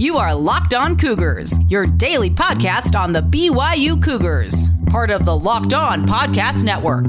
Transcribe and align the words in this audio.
You 0.00 0.16
are 0.16 0.34
Locked 0.34 0.72
On 0.72 0.96
Cougars, 0.96 1.52
your 1.68 1.84
daily 1.84 2.30
podcast 2.30 2.98
on 2.98 3.12
the 3.12 3.20
BYU 3.20 4.02
Cougars, 4.02 4.70
part 4.86 5.10
of 5.10 5.26
the 5.26 5.36
Locked 5.36 5.74
On 5.74 6.06
Podcast 6.06 6.64
Network. 6.64 7.04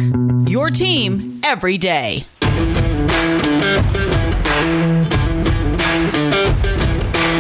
Your 0.49 0.70
team 0.70 1.39
every 1.41 1.77
day. 1.77 2.25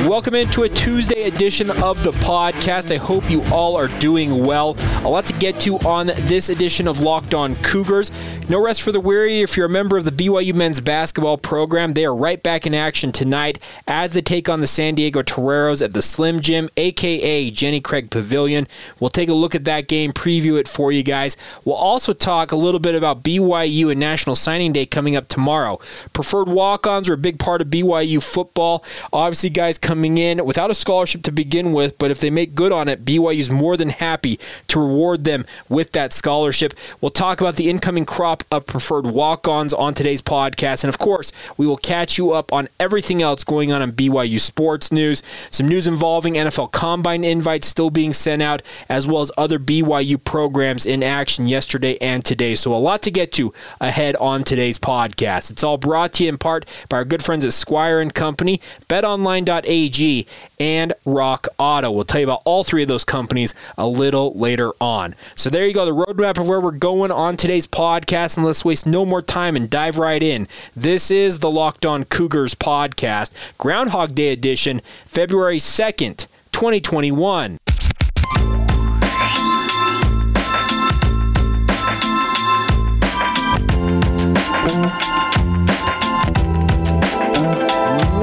Welcome 0.07 0.35
into 0.35 0.63
a 0.63 0.69
Tuesday 0.69 1.23
edition 1.23 1.69
of 1.69 2.03
the 2.03 2.11
podcast. 2.11 2.93
I 2.93 2.97
hope 2.97 3.29
you 3.29 3.43
all 3.45 3.75
are 3.77 3.87
doing 3.99 4.45
well. 4.45 4.75
A 5.03 5.09
lot 5.09 5.25
to 5.27 5.33
get 5.33 5.59
to 5.61 5.77
on 5.79 6.07
this 6.07 6.49
edition 6.49 6.87
of 6.87 7.01
Locked 7.01 7.33
On 7.33 7.55
Cougars. 7.55 8.11
No 8.51 8.61
rest 8.61 8.81
for 8.81 8.91
the 8.91 8.99
weary. 8.99 9.39
If 9.39 9.55
you're 9.55 9.67
a 9.67 9.69
member 9.69 9.97
of 9.97 10.03
the 10.03 10.11
BYU 10.11 10.53
men's 10.53 10.81
basketball 10.81 11.37
program, 11.37 11.93
they 11.93 12.03
are 12.03 12.13
right 12.13 12.43
back 12.43 12.67
in 12.67 12.73
action 12.73 13.13
tonight 13.13 13.59
as 13.87 14.11
they 14.11 14.19
take 14.19 14.49
on 14.49 14.59
the 14.59 14.67
San 14.67 14.95
Diego 14.95 15.21
Toreros 15.21 15.81
at 15.81 15.93
the 15.93 16.01
Slim 16.01 16.41
Gym, 16.41 16.67
aka 16.75 17.49
Jenny 17.49 17.79
Craig 17.79 18.09
Pavilion. 18.11 18.67
We'll 18.99 19.09
take 19.09 19.29
a 19.29 19.33
look 19.33 19.55
at 19.55 19.63
that 19.63 19.87
game, 19.87 20.11
preview 20.11 20.59
it 20.59 20.67
for 20.67 20.91
you 20.91 21.01
guys. 21.01 21.37
We'll 21.63 21.77
also 21.77 22.11
talk 22.11 22.51
a 22.51 22.57
little 22.57 22.81
bit 22.81 22.93
about 22.93 23.23
BYU 23.23 23.89
and 23.89 24.01
National 24.01 24.35
Signing 24.35 24.73
Day 24.73 24.85
coming 24.85 25.15
up 25.15 25.29
tomorrow. 25.29 25.79
Preferred 26.11 26.49
walk 26.49 26.85
ons 26.85 27.07
are 27.07 27.13
a 27.13 27.17
big 27.17 27.39
part 27.39 27.61
of 27.61 27.69
BYU 27.69 28.21
football. 28.21 28.83
Obviously, 29.13 29.49
guys 29.49 29.77
coming 29.77 30.17
in 30.17 30.43
without 30.43 30.69
a 30.69 30.75
scholarship 30.75 31.23
to 31.23 31.31
begin 31.31 31.71
with, 31.71 31.97
but 31.97 32.11
if 32.11 32.19
they 32.19 32.29
make 32.29 32.53
good 32.53 32.73
on 32.73 32.89
it, 32.89 33.05
BYU's 33.05 33.49
more 33.49 33.77
than 33.77 33.87
happy 33.87 34.37
to 34.67 34.81
reward 34.81 35.23
them 35.23 35.45
with 35.69 35.93
that 35.93 36.11
scholarship. 36.11 36.73
We'll 36.99 37.11
talk 37.11 37.39
about 37.39 37.55
the 37.55 37.69
incoming 37.69 38.03
crop 38.03 38.40
of 38.51 38.65
preferred 38.65 39.05
walk 39.05 39.47
ons 39.47 39.73
on 39.73 39.93
today's 39.93 40.21
podcast. 40.21 40.83
And 40.83 40.89
of 40.89 40.99
course, 40.99 41.31
we 41.57 41.67
will 41.67 41.77
catch 41.77 42.17
you 42.17 42.31
up 42.31 42.51
on 42.53 42.67
everything 42.79 43.21
else 43.21 43.43
going 43.43 43.71
on 43.71 43.81
in 43.81 43.91
BYU 43.91 44.39
sports 44.39 44.91
news. 44.91 45.23
Some 45.49 45.67
news 45.67 45.87
involving 45.87 46.35
NFL 46.35 46.71
Combine 46.71 47.23
invites 47.23 47.67
still 47.67 47.89
being 47.89 48.13
sent 48.13 48.41
out, 48.41 48.61
as 48.89 49.07
well 49.07 49.21
as 49.21 49.31
other 49.37 49.59
BYU 49.59 50.23
programs 50.23 50.85
in 50.85 51.03
action 51.03 51.47
yesterday 51.47 51.97
and 51.99 52.23
today. 52.23 52.55
So, 52.55 52.73
a 52.73 52.77
lot 52.77 53.01
to 53.03 53.11
get 53.11 53.31
to 53.33 53.53
ahead 53.79 54.15
on 54.17 54.43
today's 54.43 54.77
podcast. 54.77 55.51
It's 55.51 55.63
all 55.63 55.77
brought 55.77 56.13
to 56.13 56.23
you 56.23 56.29
in 56.29 56.37
part 56.37 56.65
by 56.89 56.97
our 56.97 57.05
good 57.05 57.23
friends 57.23 57.45
at 57.45 57.53
Squire 57.53 57.99
and 57.99 58.13
Company, 58.13 58.61
betonline.ag, 58.89 60.27
and 60.59 60.93
Rock 61.05 61.47
Auto. 61.57 61.91
We'll 61.91 62.05
tell 62.05 62.21
you 62.21 62.27
about 62.27 62.41
all 62.45 62.63
three 62.63 62.81
of 62.81 62.87
those 62.87 63.05
companies 63.05 63.53
a 63.77 63.87
little 63.87 64.33
later 64.33 64.71
on. 64.79 65.15
So, 65.35 65.49
there 65.49 65.67
you 65.67 65.73
go, 65.73 65.85
the 65.85 65.91
roadmap 66.05 66.39
of 66.39 66.47
where 66.47 66.61
we're 66.61 66.71
going 66.71 67.11
on 67.11 67.37
today's 67.37 67.67
podcast 67.67 68.30
and 68.37 68.45
let's 68.45 68.65
waste 68.65 68.85
no 68.85 69.05
more 69.05 69.21
time 69.21 69.55
and 69.55 69.69
dive 69.69 69.97
right 69.97 70.21
in. 70.21 70.47
This 70.75 71.11
is 71.11 71.39
the 71.39 71.49
Locked 71.49 71.85
On 71.85 72.03
Cougars 72.03 72.55
podcast, 72.55 73.31
Groundhog 73.57 74.15
Day 74.15 74.31
edition, 74.31 74.81
February 75.05 75.59
2nd, 75.59 76.27
2021. 76.51 77.57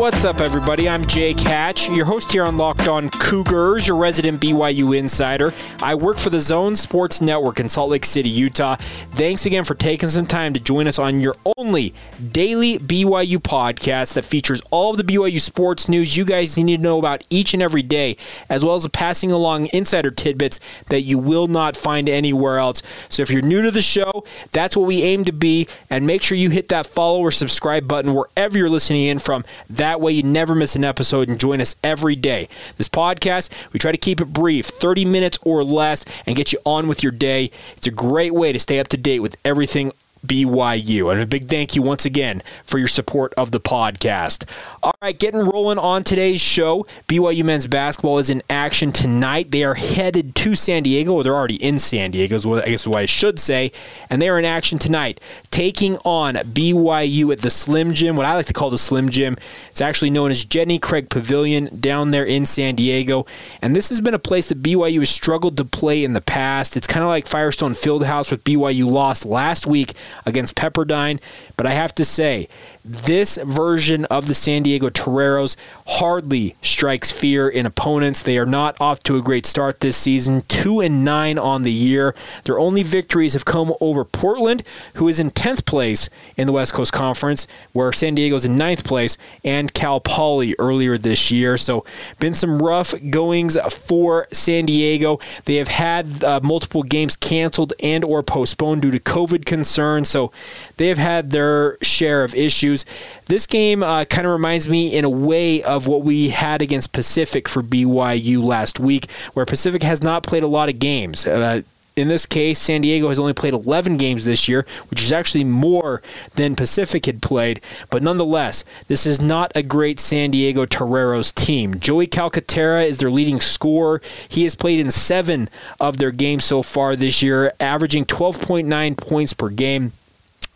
What's 0.09 0.25
up, 0.25 0.41
everybody? 0.41 0.89
I'm 0.89 1.07
Jake 1.07 1.39
Hatch, 1.39 1.91
your 1.91 2.07
host 2.07 2.33
here 2.33 2.43
on 2.43 2.57
Locked 2.57 2.89
On 2.89 3.11
Cougars, 3.11 3.87
your 3.87 3.99
resident 3.99 4.41
BYU 4.41 4.97
insider. 4.97 5.53
I 5.83 5.97
work 5.97 6.17
for 6.17 6.31
the 6.31 6.41
Zone 6.41 6.77
Sports 6.77 7.21
Network 7.21 7.61
in 7.61 7.69
Salt 7.69 7.91
Lake 7.91 8.07
City, 8.07 8.31
Utah. 8.31 8.77
Thanks 8.77 9.45
again 9.45 9.65
for 9.65 9.75
taking 9.75 10.09
some 10.09 10.25
time 10.25 10.55
to 10.55 10.61
join 10.61 10.87
us 10.87 10.99
on 10.99 11.21
your 11.21 11.37
only 11.59 11.93
daily 12.33 12.79
BYU 12.79 13.37
podcast 13.37 14.15
that 14.15 14.25
features 14.25 14.63
all 14.71 14.93
of 14.93 14.97
the 14.97 15.05
BYU 15.05 15.39
sports 15.43 15.91
news 15.91 16.17
you 16.17 16.25
guys 16.25 16.57
need 16.57 16.79
to 16.79 16.83
know 16.83 16.99
about 16.99 17.27
each 17.29 17.53
and 17.53 17.63
every 17.63 17.83
day, 17.83 18.17
as 18.49 18.65
well 18.65 18.77
as 18.77 18.89
passing 18.89 19.31
along 19.31 19.67
insider 19.75 20.11
tidbits 20.11 20.59
that 20.89 21.03
you 21.03 21.19
will 21.19 21.49
not 21.49 21.77
find 21.77 22.09
anywhere 22.09 22.57
else. 22.57 22.83
So 23.11 23.23
if 23.23 23.31
you're 23.31 23.43
new 23.43 23.61
to 23.61 23.71
the 23.71 23.83
show, 23.83 24.25
that's 24.53 24.75
what 24.75 24.87
we 24.87 25.03
aim 25.03 25.27
to 25.27 25.33
be, 25.33 25.69
and 25.91 26.07
make 26.07 26.23
sure 26.23 26.39
you 26.39 26.49
hit 26.49 26.71
that 26.71 26.87
follow 26.87 27.21
or 27.21 27.31
subscribe 27.31 27.87
button 27.87 28.15
wherever 28.15 28.57
you're 28.57 28.71
listening 28.71 29.09
in 29.09 29.19
from. 29.19 29.45
That 29.69 29.98
that 29.99 30.05
way, 30.05 30.13
you 30.13 30.23
never 30.23 30.55
miss 30.55 30.77
an 30.77 30.85
episode 30.85 31.29
and 31.29 31.41
join 31.41 31.61
us 31.61 31.75
every 31.83 32.15
day. 32.15 32.49
This 32.77 32.89
podcast, 32.89 33.51
we 33.73 33.81
try 33.81 33.91
to 33.91 33.99
keep 33.99 34.21
it 34.21 34.27
brief, 34.27 34.67
30 34.67 35.05
minutes 35.05 35.41
or 35.43 35.65
less, 35.65 36.05
and 36.25 36.37
get 36.37 36.53
you 36.53 36.61
on 36.65 36.87
with 36.87 37.03
your 37.03 37.11
day. 37.11 37.51
It's 37.77 37.89
a 37.89 37.91
great 37.91 38.33
way 38.33 38.53
to 38.53 38.61
stay 38.61 38.79
up 38.79 38.87
to 38.89 38.97
date 38.97 39.19
with 39.21 39.37
everything 39.45 39.91
BYU. 40.27 41.13
And 41.13 41.21
a 41.21 41.27
big 41.27 41.49
thank 41.49 41.77
you 41.77 41.83
once 41.83 42.05
again 42.05 42.43
for 42.65 42.79
your 42.79 42.89
support 42.89 43.35
of 43.35 43.51
the 43.51 43.61
podcast. 43.61 44.45
All 44.83 44.95
right, 45.03 45.19
getting 45.19 45.41
rolling 45.41 45.79
on 45.79 46.05
today's 46.05 46.41
show. 46.41 46.87
BYU 47.09 47.45
men's 47.45 47.67
basketball 47.67 48.19
is 48.19 48.31
in 48.31 48.43
action 48.49 48.93
tonight. 48.93 49.51
They 49.51 49.65
are 49.65 49.75
headed 49.75 50.35
to 50.37 50.55
San 50.55 50.83
Diego, 50.83 51.13
or 51.13 51.25
they're 51.25 51.35
already 51.35 51.63
in 51.63 51.79
San 51.79 52.11
Diego, 52.11 52.37
is 52.37 52.47
what 52.47 52.65
I 52.65 52.71
guess 52.71 52.87
what 52.87 52.99
I 52.99 53.07
should 53.07 53.39
say. 53.39 53.73
And 54.11 54.21
they 54.21 54.29
are 54.29 54.39
in 54.39 54.45
action 54.45 54.79
tonight, 54.79 55.21
taking 55.51 55.97
on 55.99 56.35
BYU 56.35 57.33
at 57.33 57.41
the 57.41 57.51
Slim 57.51 57.95
Gym, 57.95 58.17
what 58.17 58.27
I 58.27 58.35
like 58.35 58.47
to 58.47 58.53
call 58.53 58.71
the 58.71 58.79
Slim 58.79 59.09
Gym. 59.11 59.37
It's 59.71 59.81
actually 59.81 60.11
known 60.11 60.31
as 60.31 60.45
Jenny 60.45 60.79
Craig 60.79 61.11
Pavilion 61.11 61.69
down 61.81 62.11
there 62.11 62.25
in 62.25 62.47
San 62.47 62.75
Diego. 62.75 63.27
And 63.63 63.75
this 63.75 63.89
has 63.89 64.01
been 64.01 64.15
a 64.15 64.19
place 64.19 64.49
that 64.49 64.63
BYU 64.63 65.01
has 65.01 65.11
struggled 65.11 65.57
to 65.57 65.65
play 65.65 66.05
in 66.05 66.13
the 66.13 66.21
past. 66.21 66.77
It's 66.77 66.87
kind 66.87 67.03
of 67.03 67.09
like 67.09 67.27
Firestone 67.27 67.73
Fieldhouse, 67.73 68.31
with 68.31 68.45
BYU 68.45 68.91
lost 68.91 69.25
last 69.25 69.67
week 69.67 69.95
against 70.25 70.55
Pepperdine. 70.55 71.21
But 71.57 71.67
I 71.67 71.73
have 71.73 71.95
to 71.97 72.05
say, 72.05 72.49
this 72.85 73.37
version 73.37 74.05
of 74.07 74.29
the 74.29 74.35
San 74.35 74.63
Diego 74.63 74.89
Toreros 74.89 75.57
hardly 75.87 76.57
strikes 76.63 77.13
fear 77.13 77.49
in 77.49 77.67
opponents. 77.67 78.23
They 78.23 78.39
are 78.39 78.47
not 78.47 78.81
off 78.81 79.01
to 79.05 79.17
a 79.17 79.23
great 79.23 79.47
start 79.47 79.81
this 79.81 79.97
season, 79.97 80.43
2 80.49 80.81
and 80.81 81.05
9 81.05 81.39
on 81.39 81.63
the 81.63 81.73
year. 81.73 82.15
Their 82.45 82.59
only 82.59 82.83
victories 82.83 83.33
have 83.35 83.45
come 83.45 83.75
over 83.81 84.05
Portland, 84.05 84.63
who 84.95 85.09
is 85.09 85.21
in 85.21 85.31
10th 85.31 85.67
place 85.67 86.09
in 86.37 86.47
the 86.47 86.53
West 86.53 86.73
Coast 86.73 86.93
Conference, 86.93 87.47
where 87.73 87.93
San 87.93 88.15
Diego's 88.15 88.47
in 88.47 88.57
9th 88.57 88.85
place, 88.85 89.19
and 89.45 89.75
Cal 89.75 90.01
Poly 90.01 90.55
earlier 90.59 90.97
this 90.97 91.31
year. 91.31 91.57
So, 91.59 91.85
been 92.19 92.35
some 92.35 92.63
rough 92.63 92.95
goings 93.11 93.57
for 93.71 94.29
San 94.33 94.67
Diego. 94.67 95.19
They 95.45 95.57
have 95.57 95.69
had 95.69 96.23
uh, 96.25 96.41
multiple 96.43 96.83
games 96.83 97.17
canceled 97.17 97.73
and 97.83 98.05
or 98.05 98.23
postponed 98.23 98.83
due 98.83 98.91
to 98.91 99.01
COVID 99.01 99.45
concerns. 99.45 99.98
So, 100.05 100.33
they 100.77 100.89
have 100.89 100.99
had 100.99 101.31
their 101.31 101.77
share 101.83 102.25
of 102.25 102.35
issues. 102.35 102.85
This 103.27 103.47
game 103.47 103.83
uh, 103.83 104.05
kind 104.05 104.27
of 104.27 104.33
reminds 104.33 104.69
me 104.69 104.95
in 104.95 105.05
a 105.05 105.11
way 105.11 105.63
of 105.63 105.87
what 105.87 106.03
we 106.03 106.31
had 106.31 106.63
against 106.63 106.93
Pacific 106.93 107.49
for 107.49 107.63
BYU 107.63 108.43
last 108.43 108.81
week, 108.81 109.11
where 109.35 109.47
Pacific 109.47 109.83
has 109.83 110.03
not 110.03 110.23
played 110.23 110.43
a 110.43 110.49
lot 110.49 110.69
of 110.69 110.79
games. 110.79 111.27
Uh, 111.27 111.63
in 111.99 112.09
this 112.09 112.27
case, 112.27 112.59
San 112.59 112.81
Diego 112.81 113.09
has 113.09 113.19
only 113.19 113.33
played 113.33 113.55
11 113.55 113.97
games 113.97 114.25
this 114.25 114.49
year, 114.49 114.65
which 114.89 115.03
is 115.03 115.13
actually 115.13 115.45
more 115.45 116.01
than 116.35 116.57
Pacific 116.57 117.07
had 117.07 117.21
played. 117.21 117.61
But 117.91 118.03
nonetheless, 118.03 118.65
this 118.87 119.05
is 119.05 119.21
not 119.21 119.53
a 119.55 119.63
great 119.63 120.01
San 120.01 120.31
Diego 120.31 120.65
Toreros 120.65 121.33
team. 121.33 121.79
Joey 121.81 122.07
Calcaterra 122.07 122.87
is 122.87 122.99
their 122.99 123.11
leading 123.11 123.41
scorer. 123.41 124.01
He 124.29 124.45
has 124.45 124.55
played 124.55 124.81
in 124.81 124.91
seven 124.91 125.51
of 125.81 125.99
their 125.99 126.13
games 126.13 126.45
so 126.45 126.63
far 126.63 126.97
this 126.97 127.23
year, 127.23 127.53
averaging 127.61 128.07
12.9 128.07 128.97
points 128.97 129.33
per 129.35 129.49
game. 129.49 129.93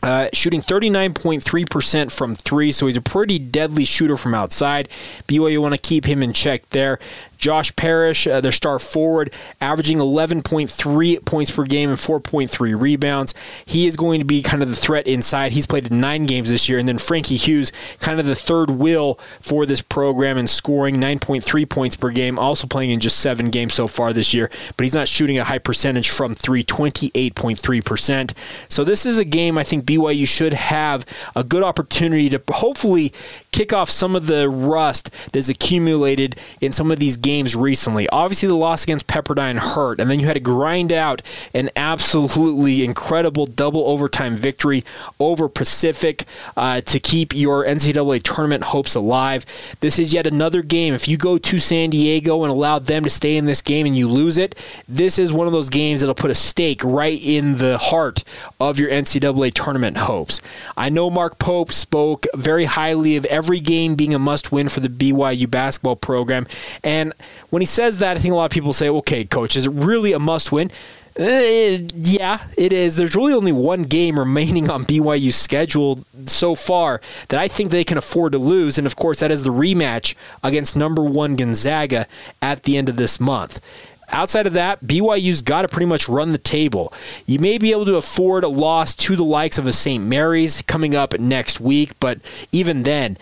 Uh, 0.02 0.28
shooting 0.32 0.60
39.3% 0.60 2.10
from 2.10 2.34
three, 2.34 2.72
so 2.72 2.86
he's 2.86 2.96
a 2.96 3.00
pretty 3.00 3.38
deadly 3.38 3.84
shooter 3.84 4.16
from 4.16 4.34
outside. 4.34 4.88
BYU 5.28 5.60
want 5.60 5.74
to 5.74 5.80
keep 5.80 6.04
him 6.04 6.24
in 6.24 6.32
check 6.32 6.68
there. 6.70 6.98
Josh 7.42 7.74
Parrish, 7.74 8.28
uh, 8.28 8.40
their 8.40 8.52
star 8.52 8.78
forward, 8.78 9.34
averaging 9.60 9.98
11.3 9.98 11.24
points 11.24 11.50
per 11.50 11.64
game 11.64 11.90
and 11.90 11.98
4.3 11.98 12.80
rebounds. 12.80 13.34
He 13.66 13.88
is 13.88 13.96
going 13.96 14.20
to 14.20 14.24
be 14.24 14.42
kind 14.42 14.62
of 14.62 14.70
the 14.70 14.76
threat 14.76 15.08
inside. 15.08 15.50
He's 15.50 15.66
played 15.66 15.90
in 15.90 16.00
nine 16.00 16.26
games 16.26 16.50
this 16.50 16.68
year. 16.68 16.78
And 16.78 16.88
then 16.88 16.98
Frankie 16.98 17.36
Hughes, 17.36 17.72
kind 17.98 18.20
of 18.20 18.26
the 18.26 18.36
third 18.36 18.70
wheel 18.70 19.14
for 19.40 19.66
this 19.66 19.82
program 19.82 20.38
and 20.38 20.48
scoring 20.48 20.98
9.3 20.98 21.68
points 21.68 21.96
per 21.96 22.10
game, 22.10 22.38
also 22.38 22.68
playing 22.68 22.90
in 22.90 23.00
just 23.00 23.18
seven 23.18 23.50
games 23.50 23.74
so 23.74 23.88
far 23.88 24.12
this 24.12 24.32
year. 24.32 24.48
But 24.76 24.84
he's 24.84 24.94
not 24.94 25.08
shooting 25.08 25.36
a 25.36 25.44
high 25.44 25.58
percentage 25.58 26.10
from 26.10 26.36
three, 26.36 26.62
28.3%. 26.62 28.36
So 28.68 28.84
this 28.84 29.04
is 29.04 29.18
a 29.18 29.24
game 29.24 29.58
I 29.58 29.64
think 29.64 29.84
BYU 29.84 30.28
should 30.28 30.52
have 30.52 31.04
a 31.34 31.42
good 31.42 31.64
opportunity 31.64 32.28
to 32.28 32.40
hopefully 32.52 33.12
kick 33.50 33.72
off 33.72 33.90
some 33.90 34.14
of 34.14 34.28
the 34.28 34.48
rust 34.48 35.10
that's 35.32 35.48
accumulated 35.48 36.36
in 36.60 36.72
some 36.72 36.92
of 36.92 37.00
these 37.00 37.16
games 37.16 37.31
recently. 37.56 38.08
Obviously, 38.10 38.48
the 38.48 38.54
loss 38.54 38.84
against 38.84 39.06
Pepperdine 39.06 39.58
hurt, 39.58 39.98
and 39.98 40.10
then 40.10 40.20
you 40.20 40.26
had 40.26 40.34
to 40.34 40.40
grind 40.40 40.92
out 40.92 41.22
an 41.54 41.70
absolutely 41.76 42.84
incredible 42.84 43.46
double 43.46 43.86
overtime 43.86 44.36
victory 44.36 44.84
over 45.18 45.48
Pacific 45.48 46.24
uh, 46.56 46.80
to 46.82 47.00
keep 47.00 47.34
your 47.34 47.64
NCAA 47.64 48.22
tournament 48.22 48.64
hopes 48.64 48.94
alive. 48.94 49.46
This 49.80 49.98
is 49.98 50.12
yet 50.12 50.26
another 50.26 50.62
game. 50.62 50.94
If 50.94 51.08
you 51.08 51.16
go 51.16 51.38
to 51.38 51.58
San 51.58 51.90
Diego 51.90 52.42
and 52.44 52.52
allow 52.52 52.78
them 52.78 53.04
to 53.04 53.10
stay 53.10 53.36
in 53.36 53.46
this 53.46 53.62
game 53.62 53.86
and 53.86 53.96
you 53.96 54.08
lose 54.08 54.38
it, 54.38 54.54
this 54.86 55.18
is 55.18 55.32
one 55.32 55.46
of 55.46 55.52
those 55.52 55.70
games 55.70 56.00
that'll 56.00 56.14
put 56.14 56.30
a 56.30 56.34
stake 56.34 56.82
right 56.84 57.20
in 57.22 57.56
the 57.56 57.78
heart 57.78 58.24
of 58.60 58.78
your 58.78 58.90
NCAA 58.90 59.54
tournament 59.54 59.96
hopes. 59.96 60.40
I 60.76 60.90
know 60.90 61.10
Mark 61.10 61.38
Pope 61.38 61.72
spoke 61.72 62.26
very 62.34 62.66
highly 62.66 63.16
of 63.16 63.24
every 63.26 63.60
game 63.60 63.94
being 63.94 64.14
a 64.14 64.18
must 64.18 64.52
win 64.52 64.68
for 64.68 64.80
the 64.80 64.88
BYU 64.88 65.50
basketball 65.50 65.96
program. 65.96 66.46
And 66.82 67.12
when 67.50 67.62
he 67.62 67.66
says 67.66 67.98
that, 67.98 68.16
I 68.16 68.20
think 68.20 68.32
a 68.32 68.36
lot 68.36 68.46
of 68.46 68.50
people 68.50 68.72
say, 68.72 68.88
okay, 68.88 69.24
coach, 69.24 69.56
is 69.56 69.66
it 69.66 69.72
really 69.72 70.12
a 70.12 70.18
must 70.18 70.52
win? 70.52 70.70
Uh, 71.18 71.78
yeah, 71.94 72.38
it 72.56 72.72
is. 72.72 72.96
There's 72.96 73.14
really 73.14 73.34
only 73.34 73.52
one 73.52 73.82
game 73.82 74.18
remaining 74.18 74.70
on 74.70 74.84
BYU's 74.84 75.36
schedule 75.36 76.04
so 76.24 76.54
far 76.54 77.02
that 77.28 77.38
I 77.38 77.48
think 77.48 77.70
they 77.70 77.84
can 77.84 77.98
afford 77.98 78.32
to 78.32 78.38
lose, 78.38 78.78
and 78.78 78.86
of 78.86 78.96
course, 78.96 79.20
that 79.20 79.30
is 79.30 79.44
the 79.44 79.52
rematch 79.52 80.14
against 80.42 80.74
number 80.74 81.02
one 81.04 81.36
Gonzaga 81.36 82.06
at 82.40 82.62
the 82.62 82.78
end 82.78 82.88
of 82.88 82.96
this 82.96 83.20
month. 83.20 83.60
Outside 84.08 84.46
of 84.46 84.52
that, 84.54 84.82
BYU's 84.84 85.40
got 85.40 85.62
to 85.62 85.68
pretty 85.68 85.86
much 85.86 86.08
run 86.08 86.32
the 86.32 86.38
table. 86.38 86.92
You 87.26 87.38
may 87.38 87.56
be 87.56 87.72
able 87.72 87.86
to 87.86 87.96
afford 87.96 88.44
a 88.44 88.48
loss 88.48 88.94
to 88.96 89.16
the 89.16 89.24
likes 89.24 89.56
of 89.58 89.66
a 89.66 89.72
St. 89.72 90.04
Mary's 90.04 90.62
coming 90.62 90.94
up 90.94 91.18
next 91.18 91.60
week, 91.60 91.92
but 91.98 92.20
even 92.52 92.82
then, 92.82 93.16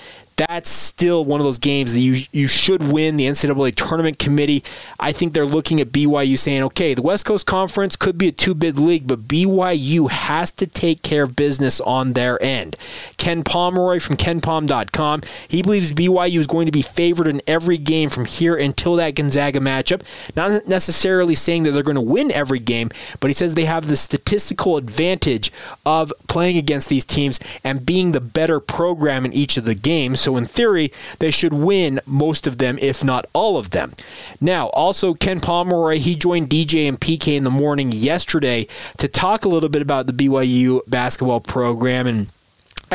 that's 0.49 0.71
still 0.71 1.23
one 1.23 1.39
of 1.39 1.45
those 1.45 1.59
games 1.59 1.93
that 1.93 2.01
you 2.01 2.25
you 2.33 2.49
should 2.49 2.91
win. 2.91 3.19
The 3.19 3.27
NCAA 3.27 3.75
tournament 3.75 4.19
committee, 4.19 4.65
I 4.99 5.13
think 5.13 5.35
they're 5.35 5.45
looking 5.45 5.81
at 5.81 5.89
BYU 5.89 6.39
saying, 6.39 6.63
okay, 6.63 6.95
the 6.95 7.03
West 7.03 7.27
Coast 7.27 7.47
Conference 7.47 7.95
could 7.95 8.17
be 8.17 8.29
a 8.29 8.33
two 8.33 8.55
bid 8.55 8.79
league, 8.79 9.07
but 9.07 9.29
BYU 9.29 10.09
has 10.09 10.51
to 10.53 10.67
take 10.67 11.03
care 11.03 11.25
of 11.25 11.37
business 11.37 11.79
on 11.83 12.15
their 12.15 12.43
end. 12.43 12.77
Ken 13.19 13.45
Pomeroy 13.45 14.01
from 14.01 14.17
KenPom.com, 14.17 15.23
he 15.47 15.63
believes 15.63 15.93
BYU 15.93 16.39
is 16.39 16.47
going 16.47 16.65
to 16.65 16.73
be 16.73 16.83
favored 16.83 17.27
in 17.27 17.43
every 17.47 17.77
game 17.77 18.09
from 18.09 18.25
here 18.25 18.57
until 18.57 18.97
that 18.97 19.17
Gonzaga 19.17 19.61
matchup. 19.61 20.03
Not 20.35 20.67
necessarily 20.67 21.35
saying 21.35 21.65
that 21.65 21.73
they're 21.73 21.83
going 21.83 21.97
to 21.97 22.01
win 22.01 22.31
every 22.33 22.61
game, 22.61 22.89
but 23.21 23.29
he 23.29 23.35
says 23.35 23.53
they 23.53 23.67
have 23.67 23.89
the 23.89 23.97
statistical 23.97 24.79
advantage 24.79 25.53
of 25.85 26.13
playing 26.29 26.57
against 26.57 26.89
these 26.89 27.05
teams 27.05 27.41
and 27.63 27.85
being 27.85 28.13
the 28.13 28.21
better 28.23 28.59
program 28.59 29.27
in 29.27 29.35
each 29.35 29.59
of 29.59 29.67
the 29.67 29.75
games. 29.75 30.21
So 30.21 30.30
so, 30.31 30.37
in 30.37 30.47
theory, 30.47 30.93
they 31.19 31.33
should 31.33 31.53
win 31.53 31.99
most 32.07 32.47
of 32.47 32.59
them, 32.59 32.79
if 32.81 33.03
not 33.03 33.27
all 33.33 33.59
of 33.59 33.71
them. 33.71 33.95
Now, 34.41 34.69
also, 34.69 35.13
Ken 35.13 35.41
Pomeroy, 35.41 35.99
he 35.99 36.15
joined 36.15 36.49
DJ 36.49 36.89
and 36.89 37.01
PK 37.01 37.35
in 37.37 37.43
the 37.43 37.51
morning 37.51 37.91
yesterday 37.91 38.69
to 38.99 39.09
talk 39.09 39.45
a 39.45 39.49
little 39.49 39.69
bit 39.69 39.83
about 39.83 40.07
the 40.07 40.13
BYU 40.13 40.83
basketball 40.87 41.41
program 41.41 42.07
and 42.07 42.29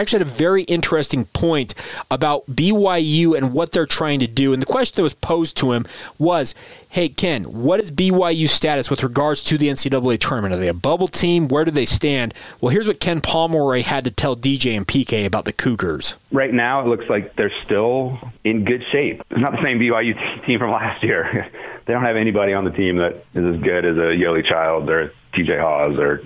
actually 0.01 0.19
had 0.19 0.27
a 0.27 0.31
very 0.31 0.63
interesting 0.63 1.25
point 1.25 1.73
about 2.11 2.45
BYU 2.47 3.35
and 3.35 3.53
what 3.53 3.71
they're 3.71 3.85
trying 3.85 4.19
to 4.19 4.27
do. 4.27 4.53
And 4.53 4.61
the 4.61 4.65
question 4.65 4.95
that 4.97 5.03
was 5.03 5.15
posed 5.15 5.57
to 5.57 5.71
him 5.71 5.85
was, 6.17 6.55
hey, 6.89 7.09
Ken, 7.09 7.43
what 7.43 7.79
is 7.79 7.91
BYU's 7.91 8.51
status 8.51 8.89
with 8.89 9.03
regards 9.03 9.43
to 9.45 9.57
the 9.57 9.67
NCAA 9.67 10.19
tournament? 10.19 10.53
Are 10.53 10.57
they 10.57 10.67
a 10.67 10.73
bubble 10.73 11.07
team? 11.07 11.47
Where 11.47 11.65
do 11.65 11.71
they 11.71 11.85
stand? 11.85 12.33
Well, 12.61 12.69
here's 12.69 12.87
what 12.87 12.99
Ken 12.99 13.21
Pomeroy 13.21 13.81
had 13.83 14.03
to 14.05 14.11
tell 14.11 14.35
DJ 14.35 14.75
and 14.77 14.87
PK 14.87 15.25
about 15.25 15.45
the 15.45 15.53
Cougars. 15.53 16.15
Right 16.31 16.53
now, 16.53 16.81
it 16.81 16.87
looks 16.87 17.09
like 17.09 17.35
they're 17.35 17.51
still 17.63 18.19
in 18.43 18.63
good 18.65 18.83
shape. 18.91 19.21
It's 19.29 19.39
not 19.39 19.53
the 19.53 19.61
same 19.61 19.79
BYU 19.79 20.45
team 20.45 20.59
from 20.59 20.71
last 20.71 21.03
year. 21.03 21.49
they 21.85 21.93
don't 21.93 22.03
have 22.03 22.15
anybody 22.15 22.53
on 22.53 22.65
the 22.65 22.71
team 22.71 22.97
that 22.97 23.25
is 23.33 23.55
as 23.55 23.61
good 23.61 23.85
as 23.85 23.97
a 23.97 24.15
Yoeli 24.15 24.45
Childs 24.45 24.89
or 24.89 25.13
TJ 25.35 25.59
Haws 25.59 25.99
or 25.99 26.21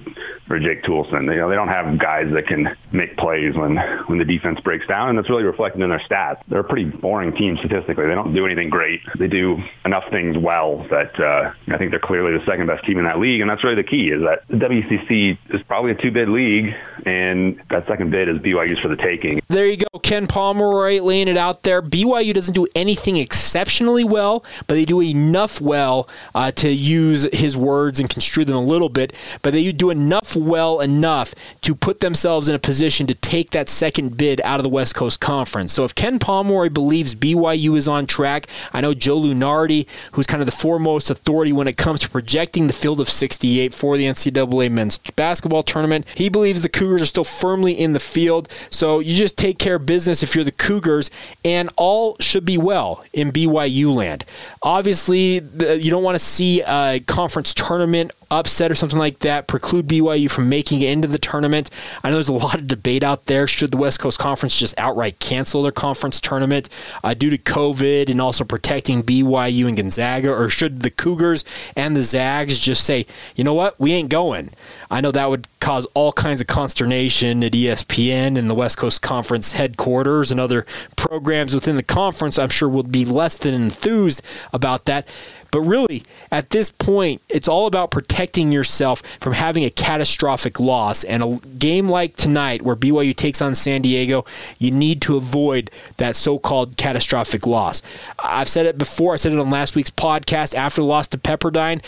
or 0.49 0.59
Jake 0.59 0.83
Toolson. 0.83 1.23
You 1.31 1.39
know, 1.39 1.49
they 1.49 1.55
don't 1.55 1.67
have 1.67 1.97
guys 1.97 2.31
that 2.33 2.47
can 2.47 2.75
make 2.91 3.17
plays 3.17 3.55
when 3.55 3.77
when 4.07 4.17
the 4.17 4.25
defense 4.25 4.59
breaks 4.59 4.87
down, 4.87 5.09
and 5.09 5.17
that's 5.17 5.29
really 5.29 5.43
reflected 5.43 5.81
in 5.81 5.89
their 5.89 5.99
stats. 5.99 6.41
They're 6.47 6.61
a 6.61 6.63
pretty 6.63 6.85
boring 6.85 7.33
team 7.35 7.57
statistically. 7.57 8.07
They 8.07 8.15
don't 8.15 8.33
do 8.33 8.45
anything 8.45 8.69
great. 8.69 9.01
They 9.17 9.27
do 9.27 9.61
enough 9.85 10.09
things 10.09 10.37
well 10.37 10.87
that 10.89 11.19
uh, 11.19 11.53
I 11.67 11.77
think 11.77 11.91
they're 11.91 11.99
clearly 11.99 12.37
the 12.37 12.45
second 12.45 12.67
best 12.67 12.85
team 12.85 12.97
in 12.97 13.05
that 13.05 13.19
league, 13.19 13.41
and 13.41 13.49
that's 13.49 13.63
really 13.63 13.75
the 13.75 13.83
key. 13.83 14.09
Is 14.09 14.21
that 14.23 14.47
the 14.47 14.57
WCC 14.57 15.37
is 15.53 15.61
probably 15.63 15.91
a 15.91 15.95
two 15.95 16.11
bid 16.11 16.29
league, 16.29 16.75
and 17.05 17.61
that 17.69 17.87
second 17.87 18.11
bid 18.11 18.29
is 18.29 18.37
BYU's 18.37 18.79
for 18.79 18.87
the 18.87 18.95
taking. 18.95 19.41
There 19.47 19.67
you 19.67 19.77
go, 19.77 19.99
Ken 19.99 20.27
Pomeroy 20.27 21.01
laying 21.01 21.27
it 21.27 21.37
out 21.37 21.63
there. 21.63 21.81
BYU 21.81 22.33
doesn't 22.33 22.53
do 22.53 22.67
anything 22.75 23.17
exceptionally 23.17 24.03
well, 24.03 24.43
but 24.67 24.73
they 24.73 24.85
do 24.85 25.01
enough 25.01 25.61
well 25.61 26.09
uh, 26.33 26.51
to 26.51 26.69
use 26.69 27.27
his 27.33 27.55
words 27.55 27.99
and 27.99 28.09
construe 28.09 28.45
them 28.45 28.55
a 28.55 28.61
little 28.61 28.89
bit. 28.89 28.98
But 29.41 29.53
they 29.53 29.71
do 29.71 29.89
enough 29.89 30.35
well 30.35 30.79
enough 30.79 31.33
to 31.61 31.75
put 31.75 32.01
themselves 32.01 32.49
in 32.49 32.55
a 32.55 32.59
position 32.59 33.07
to 33.07 33.13
take 33.13 33.51
that 33.51 33.69
second 33.69 34.17
bid 34.17 34.41
out 34.41 34.59
of 34.59 34.63
the 34.63 34.69
West 34.69 34.95
Coast 34.95 35.19
Conference. 35.19 35.73
So 35.73 35.85
if 35.85 35.95
Ken 35.95 36.19
Pomeroy 36.19 36.69
believes 36.69 37.15
BYU 37.15 37.77
is 37.77 37.87
on 37.87 38.05
track, 38.05 38.47
I 38.73 38.81
know 38.81 38.93
Joe 38.93 39.19
Lunardi, 39.19 39.87
who's 40.13 40.27
kind 40.27 40.41
of 40.41 40.45
the 40.45 40.51
foremost 40.51 41.09
authority 41.09 41.51
when 41.51 41.67
it 41.67 41.77
comes 41.77 41.99
to 42.01 42.09
projecting 42.09 42.67
the 42.67 42.73
field 42.73 42.99
of 42.99 43.09
68 43.09 43.73
for 43.73 43.97
the 43.97 44.05
NCAA 44.05 44.71
men's 44.71 44.97
basketball 44.97 45.63
tournament, 45.63 46.05
he 46.15 46.29
believes 46.29 46.61
the 46.61 46.69
Cougars 46.69 47.01
are 47.01 47.05
still 47.05 47.23
firmly 47.23 47.73
in 47.73 47.93
the 47.93 47.99
field. 47.99 48.49
So 48.69 48.99
you 48.99 49.15
just 49.15 49.37
take 49.37 49.59
care 49.59 49.75
of 49.75 49.85
business 49.85 50.23
if 50.23 50.35
you're 50.35 50.43
the 50.43 50.51
Cougars, 50.51 51.11
and 51.45 51.69
all 51.77 52.15
should 52.19 52.45
be 52.45 52.57
well 52.57 53.03
in 53.13 53.31
BYU 53.31 53.93
land. 53.93 54.25
Obviously, 54.61 55.35
you 55.35 55.89
don't 55.89 56.03
want 56.03 56.15
to 56.15 56.23
see 56.23 56.61
a 56.61 56.99
conference 57.01 57.53
tournament 57.53 58.11
upset 58.31 58.71
or 58.71 58.75
something 58.75 58.99
like 58.99 59.19
that 59.19 59.47
preclude 59.47 59.87
BYU 59.87 60.29
from 60.29 60.49
making 60.49 60.81
it 60.81 60.89
into 60.89 61.07
the 61.07 61.17
tournament. 61.17 61.69
I 62.03 62.09
know 62.09 62.15
there's 62.15 62.29
a 62.29 62.33
lot 62.33 62.55
of 62.55 62.67
debate 62.67 63.03
out 63.03 63.25
there. 63.25 63.47
Should 63.47 63.71
the 63.71 63.77
West 63.77 63.99
Coast 63.99 64.19
Conference 64.19 64.57
just 64.57 64.79
outright 64.79 65.19
cancel 65.19 65.63
their 65.63 65.71
conference 65.71 66.21
tournament 66.21 66.69
uh, 67.03 67.13
due 67.13 67.29
to 67.29 67.37
COVID 67.37 68.09
and 68.09 68.21
also 68.21 68.43
protecting 68.43 69.03
BYU 69.03 69.67
and 69.67 69.77
Gonzaga? 69.77 70.31
Or 70.31 70.49
should 70.49 70.81
the 70.81 70.91
Cougars 70.91 71.43
and 71.75 71.95
the 71.95 72.01
Zags 72.01 72.59
just 72.59 72.83
say, 72.83 73.05
you 73.35 73.43
know 73.43 73.53
what, 73.53 73.79
we 73.79 73.93
ain't 73.93 74.09
going? 74.09 74.51
I 74.91 75.01
know 75.01 75.11
that 75.11 75.29
would 75.29 75.47
cause 75.59 75.85
all 75.93 76.11
kinds 76.11 76.41
of 76.41 76.47
consternation 76.47 77.43
at 77.43 77.51
ESPN 77.51 78.37
and 78.37 78.49
the 78.49 78.55
West 78.55 78.77
Coast 78.77 79.01
Conference 79.01 79.53
headquarters 79.53 80.31
and 80.31 80.39
other 80.39 80.65
programs 80.95 81.53
within 81.53 81.75
the 81.75 81.83
conference. 81.83 82.39
I'm 82.39 82.49
sure 82.49 82.69
will 82.69 82.83
be 82.83 83.05
less 83.05 83.37
than 83.37 83.53
enthused 83.53 84.21
about 84.53 84.85
that. 84.85 85.07
But 85.51 85.61
really, 85.61 86.03
at 86.31 86.49
this 86.49 86.71
point, 86.71 87.21
it's 87.29 87.47
all 87.47 87.67
about 87.67 87.91
protecting 87.91 88.51
yourself 88.51 89.01
from 89.19 89.33
having 89.33 89.63
a 89.63 89.69
catastrophic 89.69 90.59
loss. 90.59 91.03
And 91.03 91.23
a 91.23 91.39
game 91.57 91.89
like 91.89 92.15
tonight, 92.15 92.61
where 92.61 92.75
BYU 92.75 93.15
takes 93.15 93.41
on 93.41 93.55
San 93.55 93.81
Diego, 93.81 94.25
you 94.57 94.71
need 94.71 95.01
to 95.03 95.17
avoid 95.17 95.71
that 95.97 96.15
so 96.15 96.39
called 96.39 96.77
catastrophic 96.77 97.47
loss. 97.47 97.81
I've 98.19 98.49
said 98.49 98.65
it 98.65 98.77
before, 98.77 99.13
I 99.13 99.17
said 99.17 99.33
it 99.33 99.39
on 99.39 99.49
last 99.49 99.75
week's 99.75 99.91
podcast 99.91 100.55
after 100.55 100.81
the 100.81 100.87
loss 100.87 101.07
to 101.09 101.17
Pepperdine 101.17 101.81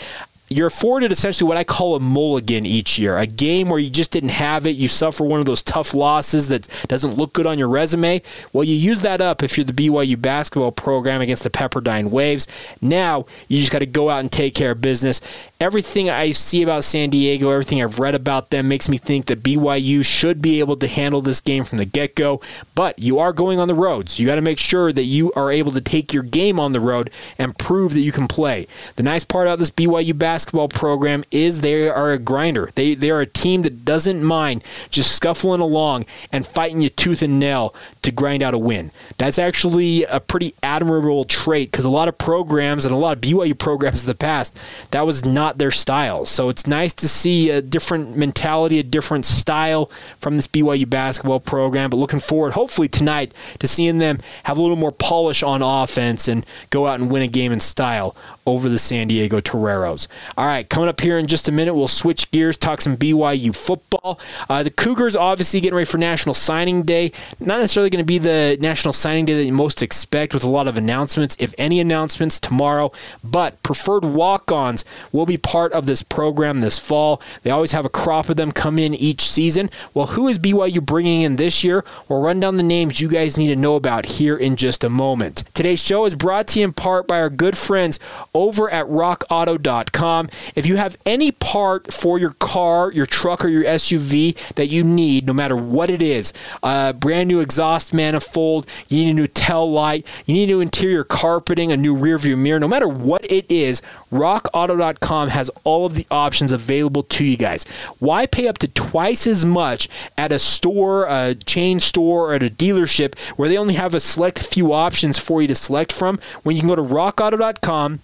you're 0.56 0.68
afforded 0.68 1.12
essentially 1.12 1.46
what 1.48 1.56
I 1.56 1.64
call 1.64 1.94
a 1.94 2.00
mulligan 2.00 2.66
each 2.66 2.98
year, 2.98 3.16
a 3.18 3.26
game 3.26 3.68
where 3.68 3.78
you 3.78 3.90
just 3.90 4.12
didn't 4.12 4.30
have 4.30 4.66
it. 4.66 4.76
You 4.76 4.88
suffer 4.88 5.24
one 5.24 5.40
of 5.40 5.46
those 5.46 5.62
tough 5.62 5.94
losses 5.94 6.48
that 6.48 6.68
doesn't 6.88 7.14
look 7.14 7.32
good 7.32 7.46
on 7.46 7.58
your 7.58 7.68
resume. 7.68 8.22
Well, 8.52 8.64
you 8.64 8.74
use 8.74 9.02
that 9.02 9.20
up 9.20 9.42
if 9.42 9.56
you're 9.56 9.64
the 9.64 9.72
BYU 9.72 10.20
basketball 10.20 10.72
program 10.72 11.20
against 11.20 11.42
the 11.42 11.50
Pepperdine 11.50 12.10
Waves. 12.10 12.46
Now 12.80 13.26
you 13.48 13.58
just 13.58 13.72
got 13.72 13.80
to 13.80 13.86
go 13.86 14.10
out 14.10 14.20
and 14.20 14.30
take 14.30 14.54
care 14.54 14.72
of 14.72 14.80
business. 14.80 15.20
Everything 15.62 16.10
I 16.10 16.32
see 16.32 16.64
about 16.64 16.82
San 16.82 17.08
Diego, 17.08 17.48
everything 17.50 17.80
I've 17.80 18.00
read 18.00 18.16
about 18.16 18.50
them 18.50 18.66
makes 18.66 18.88
me 18.88 18.98
think 18.98 19.26
that 19.26 19.44
BYU 19.44 20.04
should 20.04 20.42
be 20.42 20.58
able 20.58 20.76
to 20.78 20.88
handle 20.88 21.20
this 21.20 21.40
game 21.40 21.62
from 21.62 21.78
the 21.78 21.84
get 21.84 22.16
go. 22.16 22.40
But 22.74 22.98
you 22.98 23.20
are 23.20 23.32
going 23.32 23.60
on 23.60 23.68
the 23.68 23.74
road, 23.76 24.08
so 24.08 24.20
you 24.20 24.26
got 24.26 24.34
to 24.34 24.42
make 24.42 24.58
sure 24.58 24.92
that 24.92 25.04
you 25.04 25.32
are 25.34 25.52
able 25.52 25.70
to 25.70 25.80
take 25.80 26.12
your 26.12 26.24
game 26.24 26.58
on 26.58 26.72
the 26.72 26.80
road 26.80 27.10
and 27.38 27.56
prove 27.56 27.94
that 27.94 28.00
you 28.00 28.10
can 28.10 28.26
play. 28.26 28.66
The 28.96 29.04
nice 29.04 29.22
part 29.22 29.46
about 29.46 29.60
this 29.60 29.70
BYU 29.70 30.18
basketball 30.18 30.66
program 30.66 31.22
is 31.30 31.60
they 31.60 31.88
are 31.88 32.10
a 32.10 32.18
grinder. 32.18 32.70
They 32.74 32.96
they 32.96 33.12
are 33.12 33.20
a 33.20 33.26
team 33.26 33.62
that 33.62 33.84
doesn't 33.84 34.20
mind 34.20 34.64
just 34.90 35.14
scuffling 35.14 35.60
along 35.60 36.06
and 36.32 36.44
fighting 36.44 36.80
you 36.80 36.88
tooth 36.88 37.22
and 37.22 37.38
nail 37.38 37.72
to 38.02 38.10
grind 38.10 38.42
out 38.42 38.52
a 38.52 38.58
win. 38.58 38.90
That's 39.16 39.38
actually 39.38 40.02
a 40.06 40.18
pretty 40.18 40.56
admirable 40.60 41.24
trait 41.24 41.70
because 41.70 41.84
a 41.84 41.88
lot 41.88 42.08
of 42.08 42.18
programs 42.18 42.84
and 42.84 42.92
a 42.92 42.98
lot 42.98 43.16
of 43.16 43.20
BYU 43.20 43.56
programs 43.56 44.02
in 44.02 44.08
the 44.08 44.16
past 44.16 44.58
that 44.90 45.06
was 45.06 45.24
not 45.24 45.51
their 45.58 45.70
style. 45.70 46.24
So 46.24 46.48
it's 46.48 46.66
nice 46.66 46.94
to 46.94 47.08
see 47.08 47.50
a 47.50 47.62
different 47.62 48.16
mentality, 48.16 48.78
a 48.78 48.82
different 48.82 49.24
style 49.26 49.86
from 50.18 50.36
this 50.36 50.46
BYU 50.46 50.88
basketball 50.88 51.40
program. 51.40 51.90
But 51.90 51.96
looking 51.96 52.20
forward, 52.20 52.52
hopefully 52.52 52.88
tonight, 52.88 53.32
to 53.60 53.66
seeing 53.66 53.98
them 53.98 54.20
have 54.44 54.58
a 54.58 54.62
little 54.62 54.76
more 54.76 54.92
polish 54.92 55.42
on 55.42 55.62
offense 55.62 56.28
and 56.28 56.46
go 56.70 56.86
out 56.86 57.00
and 57.00 57.10
win 57.10 57.22
a 57.22 57.28
game 57.28 57.52
in 57.52 57.60
style 57.60 58.16
over 58.46 58.68
the 58.68 58.78
San 58.78 59.08
Diego 59.08 59.40
Toreros. 59.40 60.08
All 60.36 60.46
right, 60.46 60.68
coming 60.68 60.88
up 60.88 61.00
here 61.00 61.18
in 61.18 61.26
just 61.26 61.48
a 61.48 61.52
minute, 61.52 61.74
we'll 61.74 61.88
switch 61.88 62.30
gears, 62.30 62.56
talk 62.56 62.80
some 62.80 62.96
BYU 62.96 63.54
football. 63.54 64.18
Uh, 64.48 64.62
the 64.62 64.70
Cougars 64.70 65.14
obviously 65.14 65.60
getting 65.60 65.76
ready 65.76 65.86
for 65.86 65.98
National 65.98 66.34
Signing 66.34 66.82
Day. 66.82 67.12
Not 67.38 67.60
necessarily 67.60 67.90
going 67.90 68.04
to 68.04 68.06
be 68.06 68.18
the 68.18 68.56
National 68.60 68.92
Signing 68.92 69.24
Day 69.24 69.34
that 69.34 69.44
you 69.44 69.52
most 69.52 69.82
expect 69.82 70.34
with 70.34 70.44
a 70.44 70.50
lot 70.50 70.66
of 70.66 70.76
announcements, 70.76 71.36
if 71.38 71.54
any 71.58 71.78
announcements 71.80 72.40
tomorrow, 72.40 72.90
but 73.22 73.62
preferred 73.62 74.04
walk 74.04 74.50
ons 74.50 74.84
will 75.12 75.26
be 75.26 75.38
part 75.42 75.72
of 75.72 75.86
this 75.86 76.02
program 76.02 76.60
this 76.60 76.78
fall. 76.78 77.20
They 77.42 77.50
always 77.50 77.72
have 77.72 77.84
a 77.84 77.90
crop 77.90 78.28
of 78.28 78.36
them 78.36 78.52
come 78.52 78.78
in 78.78 78.94
each 78.94 79.30
season. 79.30 79.70
Well, 79.94 80.08
who 80.08 80.28
is 80.28 80.38
BYU 80.38 80.84
bringing 80.84 81.22
in 81.22 81.36
this 81.36 81.64
year? 81.64 81.84
We'll 82.08 82.22
run 82.22 82.40
down 82.40 82.56
the 82.56 82.62
names 82.62 83.00
you 83.00 83.08
guys 83.08 83.36
need 83.36 83.48
to 83.48 83.56
know 83.56 83.76
about 83.76 84.06
here 84.06 84.36
in 84.36 84.56
just 84.56 84.84
a 84.84 84.88
moment. 84.88 85.44
Today's 85.54 85.82
show 85.82 86.04
is 86.04 86.14
brought 86.14 86.48
to 86.48 86.60
you 86.60 86.64
in 86.66 86.72
part 86.72 87.06
by 87.06 87.20
our 87.20 87.30
good 87.30 87.56
friends 87.56 87.98
over 88.34 88.70
at 88.70 88.86
rockauto.com. 88.86 90.28
If 90.54 90.66
you 90.66 90.76
have 90.76 90.96
any 91.04 91.32
part 91.32 91.92
for 91.92 92.18
your 92.18 92.32
car, 92.32 92.92
your 92.92 93.06
truck, 93.06 93.44
or 93.44 93.48
your 93.48 93.64
SUV 93.64 94.54
that 94.54 94.68
you 94.68 94.84
need, 94.84 95.26
no 95.26 95.32
matter 95.32 95.56
what 95.56 95.90
it 95.90 96.02
is, 96.02 96.32
a 96.62 96.92
brand 96.92 97.28
new 97.28 97.40
exhaust 97.40 97.92
manifold, 97.92 98.66
you 98.88 99.04
need 99.04 99.10
a 99.10 99.14
new 99.14 99.26
tail 99.26 99.70
light, 99.70 100.06
you 100.26 100.34
need 100.34 100.46
new 100.46 100.60
interior 100.60 101.04
carpeting, 101.04 101.72
a 101.72 101.76
new 101.76 101.94
rear 101.94 102.18
view 102.18 102.36
mirror, 102.36 102.60
no 102.60 102.68
matter 102.68 102.88
what 102.88 103.24
it 103.30 103.50
is, 103.50 103.82
rockauto.com 104.12 105.28
has 105.32 105.50
all 105.64 105.84
of 105.84 105.94
the 105.94 106.06
options 106.10 106.52
available 106.52 107.02
to 107.02 107.24
you 107.24 107.36
guys. 107.36 107.64
Why 107.98 108.26
pay 108.26 108.48
up 108.48 108.58
to 108.58 108.68
twice 108.68 109.26
as 109.26 109.44
much 109.44 109.88
at 110.16 110.32
a 110.32 110.38
store, 110.38 111.06
a 111.06 111.34
chain 111.34 111.80
store, 111.80 112.30
or 112.30 112.34
at 112.34 112.42
a 112.42 112.50
dealership 112.50 113.18
where 113.36 113.48
they 113.48 113.58
only 113.58 113.74
have 113.74 113.94
a 113.94 114.00
select 114.00 114.38
few 114.38 114.72
options 114.72 115.18
for 115.18 115.42
you 115.42 115.48
to 115.48 115.54
select 115.54 115.92
from 115.92 116.18
when 116.42 116.56
you 116.56 116.62
can 116.62 116.68
go 116.68 116.76
to 116.76 116.82
rockauto.com 116.82 118.00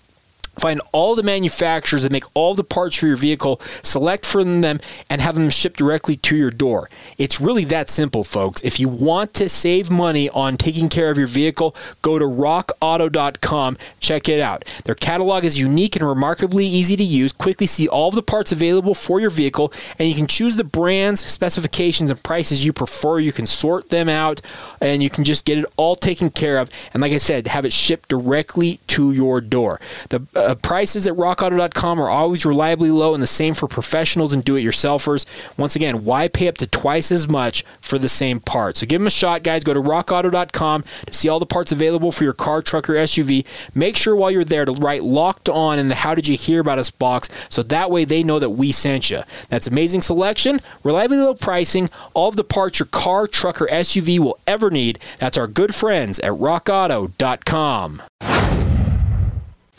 Find 0.58 0.80
all 0.92 1.14
the 1.14 1.22
manufacturers 1.22 2.02
that 2.02 2.12
make 2.12 2.24
all 2.34 2.54
the 2.54 2.64
parts 2.64 2.96
for 2.96 3.06
your 3.06 3.16
vehicle, 3.16 3.60
select 3.82 4.26
from 4.26 4.60
them, 4.60 4.80
and 5.08 5.20
have 5.20 5.34
them 5.34 5.50
shipped 5.50 5.78
directly 5.78 6.16
to 6.16 6.36
your 6.36 6.50
door. 6.50 6.90
It's 7.16 7.40
really 7.40 7.64
that 7.66 7.90
simple, 7.90 8.24
folks. 8.24 8.62
If 8.62 8.80
you 8.80 8.88
want 8.88 9.34
to 9.34 9.48
save 9.48 9.90
money 9.90 10.28
on 10.30 10.56
taking 10.56 10.88
care 10.88 11.10
of 11.10 11.18
your 11.18 11.26
vehicle, 11.26 11.74
go 12.02 12.18
to 12.18 12.24
rockauto.com. 12.24 13.76
Check 14.00 14.28
it 14.28 14.40
out. 14.40 14.64
Their 14.84 14.94
catalog 14.94 15.44
is 15.44 15.58
unique 15.58 15.96
and 15.96 16.06
remarkably 16.06 16.66
easy 16.66 16.96
to 16.96 17.04
use. 17.04 17.32
Quickly 17.32 17.66
see 17.66 17.88
all 17.88 18.08
of 18.08 18.14
the 18.14 18.22
parts 18.22 18.52
available 18.52 18.94
for 18.94 19.20
your 19.20 19.30
vehicle, 19.30 19.72
and 19.98 20.08
you 20.08 20.14
can 20.14 20.26
choose 20.26 20.56
the 20.56 20.64
brands, 20.64 21.24
specifications, 21.24 22.10
and 22.10 22.22
prices 22.22 22.64
you 22.64 22.72
prefer. 22.72 23.18
You 23.18 23.32
can 23.32 23.46
sort 23.46 23.90
them 23.90 24.08
out, 24.08 24.40
and 24.80 25.02
you 25.02 25.10
can 25.10 25.24
just 25.24 25.44
get 25.44 25.58
it 25.58 25.66
all 25.76 25.94
taken 25.96 26.30
care 26.30 26.58
of. 26.58 26.70
And 26.92 27.00
like 27.00 27.12
I 27.12 27.18
said, 27.18 27.46
have 27.46 27.64
it 27.64 27.72
shipped 27.72 28.08
directly 28.08 28.80
to 28.88 29.12
your 29.12 29.40
door. 29.40 29.80
The 30.08 30.26
uh, 30.34 30.48
uh, 30.49 30.55
prices 30.55 31.07
at 31.07 31.14
rockauto.com 31.14 32.00
are 32.00 32.09
always 32.09 32.47
reliably 32.47 32.90
low 32.90 33.12
and 33.12 33.23
the 33.23 33.26
same 33.26 33.55
for 33.55 33.69
professionals 33.69 34.33
and 34.33 34.43
do 34.43 34.57
it 34.57 34.62
yourselfers. 34.62 35.26
Once 35.59 35.76
again, 35.76 36.05
why 36.05 36.26
pay 36.26 36.49
up 36.49 36.57
to 36.59 36.67
twice 36.67 37.12
as 37.12 37.28
much 37.28 37.62
for 37.81 37.99
the 37.99 38.09
same 38.09 38.40
part? 38.40 38.76
So 38.76 38.87
give 38.87 39.00
them 39.00 39.07
a 39.07 39.11
shot, 39.11 39.43
guys. 39.43 39.62
Go 39.62 39.75
to 39.75 39.81
rockauto.com 39.81 40.83
to 41.07 41.12
see 41.12 41.28
all 41.28 41.38
the 41.38 41.47
parts 41.47 41.71
available 41.71 42.11
for 42.11 42.25
your 42.25 42.33
car, 42.33 42.62
truck, 42.62 42.88
or 42.88 42.95
SUV. 42.95 43.45
Make 43.75 43.97
sure 43.97 44.17
while 44.17 44.31
you're 44.31 44.45
there 44.45 44.64
to 44.64 44.73
write 44.73 45.05
locked 45.05 45.49
on 45.49 45.78
in 45.78 45.88
the 45.88 45.95
How 45.95 46.14
Did 46.14 46.26
You 46.26 46.37
Hear 46.37 46.61
About 46.61 46.78
Us 46.78 46.90
box 46.90 47.28
so 47.50 47.62
that 47.64 47.90
way 47.90 48.05
they 48.05 48.23
know 48.23 48.38
that 48.38 48.50
we 48.50 48.73
sent 48.73 49.11
you. 49.11 49.21
That's 49.50 49.67
amazing 49.67 50.00
selection, 50.00 50.61
reliably 50.83 51.19
low 51.19 51.35
pricing, 51.35 51.90
all 52.14 52.28
of 52.28 52.37
the 52.37 52.45
parts 52.45 52.78
your 52.78 52.87
car, 52.87 53.26
truck, 53.26 53.61
or 53.61 53.67
SUV 53.67 54.19
will 54.19 54.38
ever 54.47 54.71
need. 54.71 54.99
That's 55.19 55.37
our 55.37 55.47
good 55.47 55.75
friends 55.75 56.19
at 56.21 56.33
rockauto.com. 56.33 58.02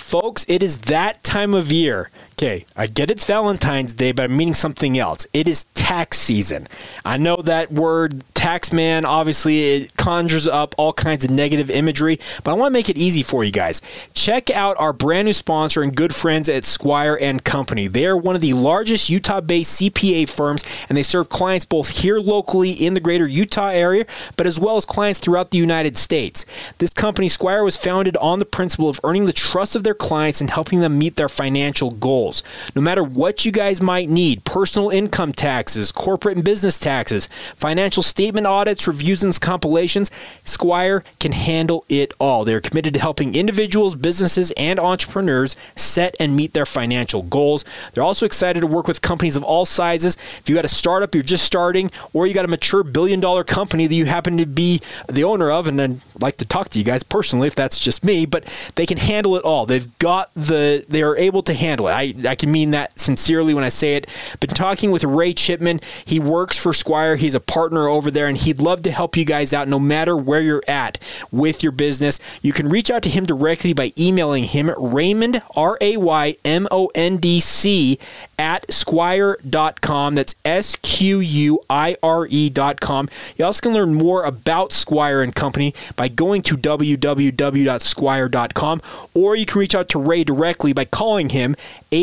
Folks, 0.10 0.44
it 0.48 0.63
is 0.63 0.80
that 0.80 1.24
time 1.24 1.54
of 1.54 1.72
year. 1.72 2.10
Okay, 2.39 2.65
I 2.74 2.88
get 2.88 3.10
it's 3.12 3.25
Valentine's 3.25 3.93
Day, 3.93 4.13
but 4.13 4.24
I'm 4.24 4.38
meaning 4.38 4.53
something 4.53 4.98
else. 4.98 5.27
It 5.34 5.46
is 5.46 5.65
tax 5.74 6.17
season. 6.19 6.69
I 7.03 7.17
know 7.17 7.36
that 7.36 7.69
word 7.69 8.24
tax 8.34 8.72
man, 8.72 9.03
obviously, 9.03 9.74
it 9.74 9.98
conjures 9.98 10.48
up 10.48 10.74
all 10.77 10.93
kinds 10.93 11.25
of 11.25 11.31
negative 11.31 11.69
imagery, 11.69 12.17
but 12.46 12.51
I 12.51 12.53
want 12.53 12.72
to 12.72 12.74
make 12.74 12.88
it 12.88 12.98
easy 12.98 13.24
for 13.24 13.43
you 13.43 13.51
guys. 13.51 13.81
Check 14.13 14.50
out 14.50 14.77
our 14.79 14.93
brand 14.93 15.25
new 15.25 15.34
sponsor 15.34 15.81
and 15.81 15.93
good 15.93 16.15
friends 16.15 16.48
at 16.48 16.63
Squire 16.63 17.17
and 17.19 17.43
Company. 17.43 17.88
They 17.88 18.05
are 18.05 18.15
one 18.15 18.36
of 18.36 18.41
the 18.41 18.53
largest 18.53 19.10
Utah 19.10 19.41
based 19.41 19.81
CPA 19.81 20.29
firms, 20.29 20.63
and 20.88 20.98
they 20.98 21.03
serve 21.03 21.27
clients 21.27 21.65
both 21.65 21.89
here 21.89 22.19
locally 22.19 22.72
in 22.72 22.93
the 22.93 23.01
greater 23.01 23.27
Utah 23.27 23.72
area, 23.72 24.05
but 24.38 24.48
as 24.48 24.58
well 24.58 24.77
as 24.77 24.86
clients 24.86 25.19
throughout 25.19 25.51
the 25.51 25.58
United 25.58 25.98
States. 25.98 26.46
This 26.77 26.93
company, 26.93 27.27
Squire, 27.27 27.65
was 27.65 27.75
founded 27.75 28.15
on 28.17 28.39
the 28.39 28.46
principle 28.46 28.88
of 28.88 29.01
earning 29.03 29.25
the 29.25 29.34
trust 29.34 29.75
of 29.75 29.84
their 29.84 29.93
clients 29.93 30.39
and 30.39 30.50
helping 30.50 30.79
them 30.79 30.98
meet 30.98 31.17
their 31.17 31.27
financial 31.27 31.91
goals. 31.91 32.28
No 32.75 32.81
matter 32.81 33.03
what 33.03 33.45
you 33.45 33.51
guys 33.51 33.81
might 33.81 34.09
need 34.09 34.45
personal 34.45 34.89
income 34.89 35.33
taxes, 35.33 35.91
corporate 35.91 36.38
and 36.38 36.45
business 36.45 36.79
taxes, 36.79 37.27
financial 37.55 38.03
statement 38.03 38.48
audits, 38.48 38.88
reviews, 38.88 39.24
and 39.24 39.39
compilations, 39.39 40.12
Squire 40.43 41.03
can 41.19 41.31
handle 41.31 41.86
it 41.89 42.13
all. 42.19 42.45
They're 42.45 42.62
committed 42.62 42.93
to 42.93 43.00
helping 43.00 43.36
individuals, 43.36 43.95
businesses, 43.95 44.51
and 44.57 44.79
entrepreneurs 44.79 45.55
set 45.75 46.15
and 46.19 46.36
meet 46.36 46.53
their 46.53 46.65
financial 46.65 47.24
goals. 47.24 47.65
They're 47.93 48.03
also 48.03 48.25
excited 48.25 48.62
to 48.62 48.67
work 48.67 48.88
with 48.88 49.01
companies 49.01 49.36
of 49.36 49.43
all 49.43 49.65
sizes. 49.65 50.15
If 50.15 50.50
you 50.50 50.55
got 50.55 50.65
a 50.65 50.69
startup, 50.69 51.13
you're 51.13 51.24
just 51.24 51.45
starting, 51.45 51.91
or 52.13 52.27
you 52.27 52.33
got 52.33 52.45
a 52.45 52.50
mature 52.50 52.83
billion 52.83 53.19
dollar 53.19 53.43
company 53.43 53.88
that 53.88 53.95
you 53.95 54.05
happen 54.05 54.38
to 54.38 54.45
be 54.45 54.81
the 55.07 55.24
owner 55.24 55.51
of, 55.51 55.67
and 55.67 55.79
I'd 55.79 56.01
like 56.19 56.38
to 56.38 56.45
talk 56.45 56.69
to 56.69 56.79
you 56.79 56.86
guys 56.86 57.03
personally 57.03 57.48
if 57.48 57.55
that's 57.55 57.79
just 57.79 58.03
me, 58.03 58.25
but 58.25 58.45
they 58.75 58.86
can 58.86 58.98
handle 58.98 59.36
it 59.36 59.43
all. 59.43 59.65
They've 59.65 59.98
got 60.00 60.31
the, 60.36 60.86
they 60.89 61.03
are 61.03 61.15
able 61.17 61.43
to 61.43 61.53
handle 61.53 61.88
it. 61.88 61.91
I, 61.91 62.13
I 62.26 62.36
can 62.36 62.52
mean 62.52 62.72
that 62.72 63.00
sincerely 63.00 63.54
when 63.54 63.64
I 63.64 63.70
say 63.70 63.96
it. 63.96 64.08
Been 64.40 64.50
talking 64.50 64.92
with 64.92 65.04
Ray 65.04 65.34
Chipman. 65.34 65.80
He 66.06 66.20
works 66.20 66.58
for 66.58 66.74
Squire. 66.74 67.16
He's 67.16 67.36
a 67.36 67.40
partner 67.40 67.88
over 67.88 68.12
there 68.12 68.28
and 68.28 68.38
he'd 68.38 68.60
love 68.60 68.84
to 68.84 68.92
help 68.92 69.18
you 69.18 69.26
guys 69.26 69.54
out 69.54 69.68
no 69.68 69.80
matter 69.80 70.16
where 70.16 70.42
you're 70.42 70.64
at 70.68 71.00
with 71.32 71.64
your 71.64 71.72
business. 71.72 72.20
You 72.42 72.54
can 72.54 72.70
reach 72.70 72.92
out 72.92 73.04
to 73.04 73.10
him 73.10 73.26
directly 73.26 73.74
by 73.74 73.92
emailing 73.98 74.46
him 74.46 74.70
at 74.70 74.76
Raymond, 74.78 75.42
R 75.56 75.78
A 75.82 75.98
Y 75.98 76.38
M 76.46 76.68
O 76.72 76.92
N 76.96 77.18
D 77.18 77.40
C, 77.40 78.00
at 78.38 78.72
squire.com. 78.72 80.16
That's 80.16 80.36
S 80.46 80.76
Q 80.78 81.20
U 81.20 81.60
I 81.70 81.98
R 82.02 82.26
E.com. 82.30 83.10
You 83.38 83.46
also 83.46 83.62
can 83.62 83.74
learn 83.74 83.94
more 83.94 84.24
about 84.24 84.72
Squire 84.72 85.22
and 85.22 85.36
Company 85.36 85.76
by 85.96 86.08
going 86.08 86.42
to 86.44 86.56
www.squire.com, 86.58 88.82
or 89.14 89.36
you 89.36 89.46
can 89.46 89.60
reach 89.60 89.76
out 89.76 89.90
to 89.90 90.00
Ray 90.00 90.24
directly 90.24 90.74
by 90.74 90.86
calling 90.86 91.30
him 91.30 91.56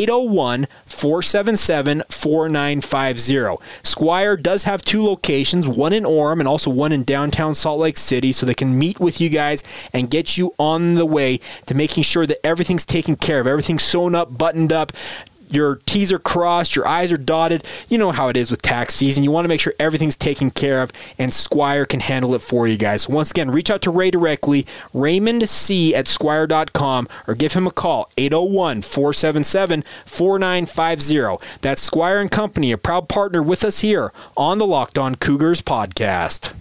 801 0.07 0.67
477 0.85 2.03
4950. 2.09 3.63
Squire 3.83 4.37
does 4.37 4.63
have 4.63 4.81
two 4.81 5.03
locations, 5.03 5.67
one 5.67 5.93
in 5.93 6.03
Orem 6.03 6.39
and 6.39 6.47
also 6.47 6.69
one 6.71 6.91
in 6.91 7.03
downtown 7.03 7.53
Salt 7.53 7.79
Lake 7.79 7.97
City 7.97 8.31
so 8.31 8.45
they 8.45 8.53
can 8.53 8.77
meet 8.77 8.99
with 8.99 9.19
you 9.19 9.29
guys 9.29 9.63
and 9.93 10.09
get 10.09 10.37
you 10.37 10.53
on 10.57 10.95
the 10.95 11.05
way 11.05 11.39
to 11.65 11.75
making 11.75 12.03
sure 12.03 12.25
that 12.25 12.45
everything's 12.45 12.85
taken 12.85 13.15
care 13.15 13.39
of, 13.39 13.47
everything's 13.47 13.83
sewn 13.83 14.15
up, 14.15 14.37
buttoned 14.37 14.71
up, 14.71 14.91
your 15.49 15.75
T's 15.85 16.11
are 16.11 16.19
crossed, 16.19 16.75
your 16.75 16.87
I's 16.87 17.11
are 17.11 17.17
dotted. 17.17 17.65
You 17.89 17.97
know 17.97 18.11
how 18.11 18.27
it 18.29 18.37
is 18.37 18.51
with 18.51 18.61
tax 18.61 18.95
season. 18.95 19.23
You 19.23 19.31
want 19.31 19.45
to 19.45 19.49
make 19.49 19.61
sure 19.61 19.73
everything's 19.79 20.17
taken 20.17 20.51
care 20.51 20.81
of, 20.81 20.91
and 21.17 21.33
Squire 21.33 21.85
can 21.85 21.99
handle 21.99 22.35
it 22.35 22.41
for 22.41 22.67
you 22.67 22.77
guys. 22.77 23.03
So 23.03 23.13
once 23.13 23.31
again, 23.31 23.51
reach 23.51 23.69
out 23.69 23.81
to 23.83 23.91
Ray 23.91 24.11
directly, 24.11 24.65
Raymond 24.93 25.49
C 25.49 25.95
at 25.95 26.07
squire.com, 26.07 27.07
or 27.27 27.35
give 27.35 27.53
him 27.53 27.67
a 27.67 27.71
call, 27.71 28.09
801 28.17 28.81
477 28.81 29.83
4950. 30.05 31.57
That's 31.61 31.81
Squire 31.81 32.19
and 32.19 32.31
Company, 32.31 32.71
a 32.71 32.77
proud 32.77 33.09
partner 33.09 33.41
with 33.41 33.63
us 33.63 33.79
here 33.79 34.11
on 34.35 34.57
the 34.57 34.67
Locked 34.67 34.97
On 34.97 35.15
Cougars 35.15 35.61
podcast. 35.61 36.53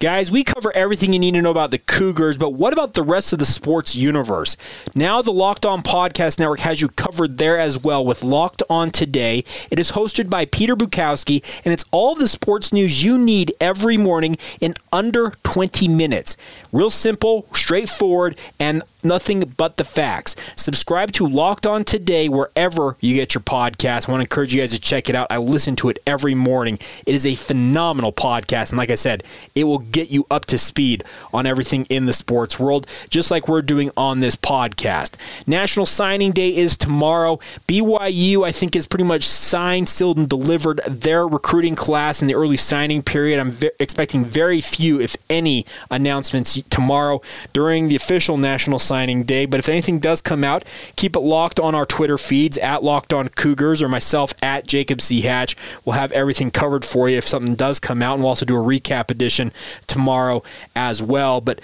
Guys, 0.00 0.30
we 0.30 0.42
cover 0.42 0.74
everything 0.74 1.12
you 1.12 1.18
need 1.18 1.34
to 1.34 1.42
know 1.42 1.50
about 1.50 1.70
the 1.70 1.76
Cougars, 1.76 2.38
but 2.38 2.54
what 2.54 2.72
about 2.72 2.94
the 2.94 3.02
rest 3.02 3.34
of 3.34 3.38
the 3.38 3.44
sports 3.44 3.94
universe? 3.94 4.56
Now, 4.94 5.20
the 5.20 5.30
Locked 5.30 5.66
On 5.66 5.82
Podcast 5.82 6.38
Network 6.38 6.60
has 6.60 6.80
you 6.80 6.88
covered 6.88 7.36
there 7.36 7.58
as 7.58 7.78
well 7.78 8.02
with 8.02 8.24
Locked 8.24 8.62
On 8.70 8.90
Today. 8.90 9.44
It 9.70 9.78
is 9.78 9.92
hosted 9.92 10.30
by 10.30 10.46
Peter 10.46 10.74
Bukowski, 10.74 11.44
and 11.66 11.74
it's 11.74 11.84
all 11.90 12.14
the 12.14 12.28
sports 12.28 12.72
news 12.72 13.04
you 13.04 13.18
need 13.18 13.52
every 13.60 13.98
morning 13.98 14.38
in 14.58 14.72
under 14.90 15.34
20 15.42 15.86
minutes. 15.88 16.38
Real 16.72 16.88
simple, 16.88 17.44
straightforward, 17.52 18.38
and 18.58 18.82
nothing 19.04 19.54
but 19.56 19.76
the 19.76 19.84
facts. 19.84 20.36
Subscribe 20.56 21.12
to 21.12 21.26
Locked 21.26 21.66
On 21.66 21.84
Today 21.84 22.28
wherever 22.28 22.96
you 23.00 23.14
get 23.14 23.34
your 23.34 23.42
podcast. 23.42 24.08
I 24.08 24.12
want 24.12 24.20
to 24.20 24.24
encourage 24.24 24.54
you 24.54 24.60
guys 24.60 24.72
to 24.72 24.80
check 24.80 25.08
it 25.08 25.14
out. 25.14 25.26
I 25.30 25.38
listen 25.38 25.76
to 25.76 25.88
it 25.88 25.98
every 26.06 26.34
morning. 26.34 26.78
It 27.06 27.14
is 27.14 27.26
a 27.26 27.34
phenomenal 27.34 28.12
podcast. 28.12 28.70
And 28.70 28.78
like 28.78 28.90
I 28.90 28.94
said, 28.94 29.24
it 29.54 29.64
will 29.64 29.78
get 29.78 30.10
you 30.10 30.26
up 30.30 30.46
to 30.46 30.58
speed 30.58 31.04
on 31.32 31.46
everything 31.46 31.86
in 31.88 32.06
the 32.06 32.12
sports 32.12 32.58
world, 32.58 32.86
just 33.08 33.30
like 33.30 33.48
we're 33.48 33.62
doing 33.62 33.90
on 33.96 34.20
this 34.20 34.36
podcast. 34.36 35.16
National 35.46 35.86
Signing 35.86 36.32
Day 36.32 36.54
is 36.54 36.76
tomorrow. 36.76 37.38
BYU, 37.68 38.44
I 38.44 38.52
think, 38.52 38.76
is 38.76 38.86
pretty 38.86 39.04
much 39.04 39.24
signed, 39.24 39.88
sealed, 39.88 40.18
and 40.18 40.28
delivered 40.28 40.80
their 40.86 41.26
recruiting 41.26 41.74
class 41.74 42.20
in 42.20 42.28
the 42.28 42.34
early 42.34 42.56
signing 42.56 43.02
period. 43.02 43.38
I'm 43.38 43.50
ve- 43.50 43.70
expecting 43.78 44.24
very 44.24 44.60
few, 44.60 45.00
if 45.00 45.16
any, 45.28 45.66
announcements 45.90 46.60
tomorrow 46.70 47.20
during 47.52 47.88
the 47.88 47.96
official 47.96 48.36
National 48.36 48.78
signing 48.90 49.22
day. 49.22 49.46
But 49.46 49.60
if 49.60 49.68
anything 49.68 50.00
does 50.00 50.20
come 50.20 50.42
out, 50.42 50.64
keep 50.96 51.14
it 51.14 51.20
locked 51.20 51.60
on 51.60 51.76
our 51.76 51.86
Twitter 51.86 52.18
feeds 52.18 52.58
at 52.58 52.82
Locked 52.82 53.12
On 53.12 53.28
Cougars 53.28 53.82
or 53.84 53.88
myself 53.88 54.34
at 54.42 54.66
Jacob 54.66 55.00
C. 55.00 55.20
Hatch. 55.20 55.56
We'll 55.84 55.94
have 55.94 56.10
everything 56.10 56.50
covered 56.50 56.84
for 56.84 57.08
you 57.08 57.16
if 57.18 57.26
something 57.26 57.54
does 57.54 57.78
come 57.78 58.02
out, 58.02 58.14
and 58.14 58.22
we'll 58.22 58.30
also 58.30 58.44
do 58.44 58.56
a 58.56 58.58
recap 58.58 59.12
edition 59.12 59.52
tomorrow 59.86 60.42
as 60.74 61.00
well. 61.00 61.40
But 61.40 61.60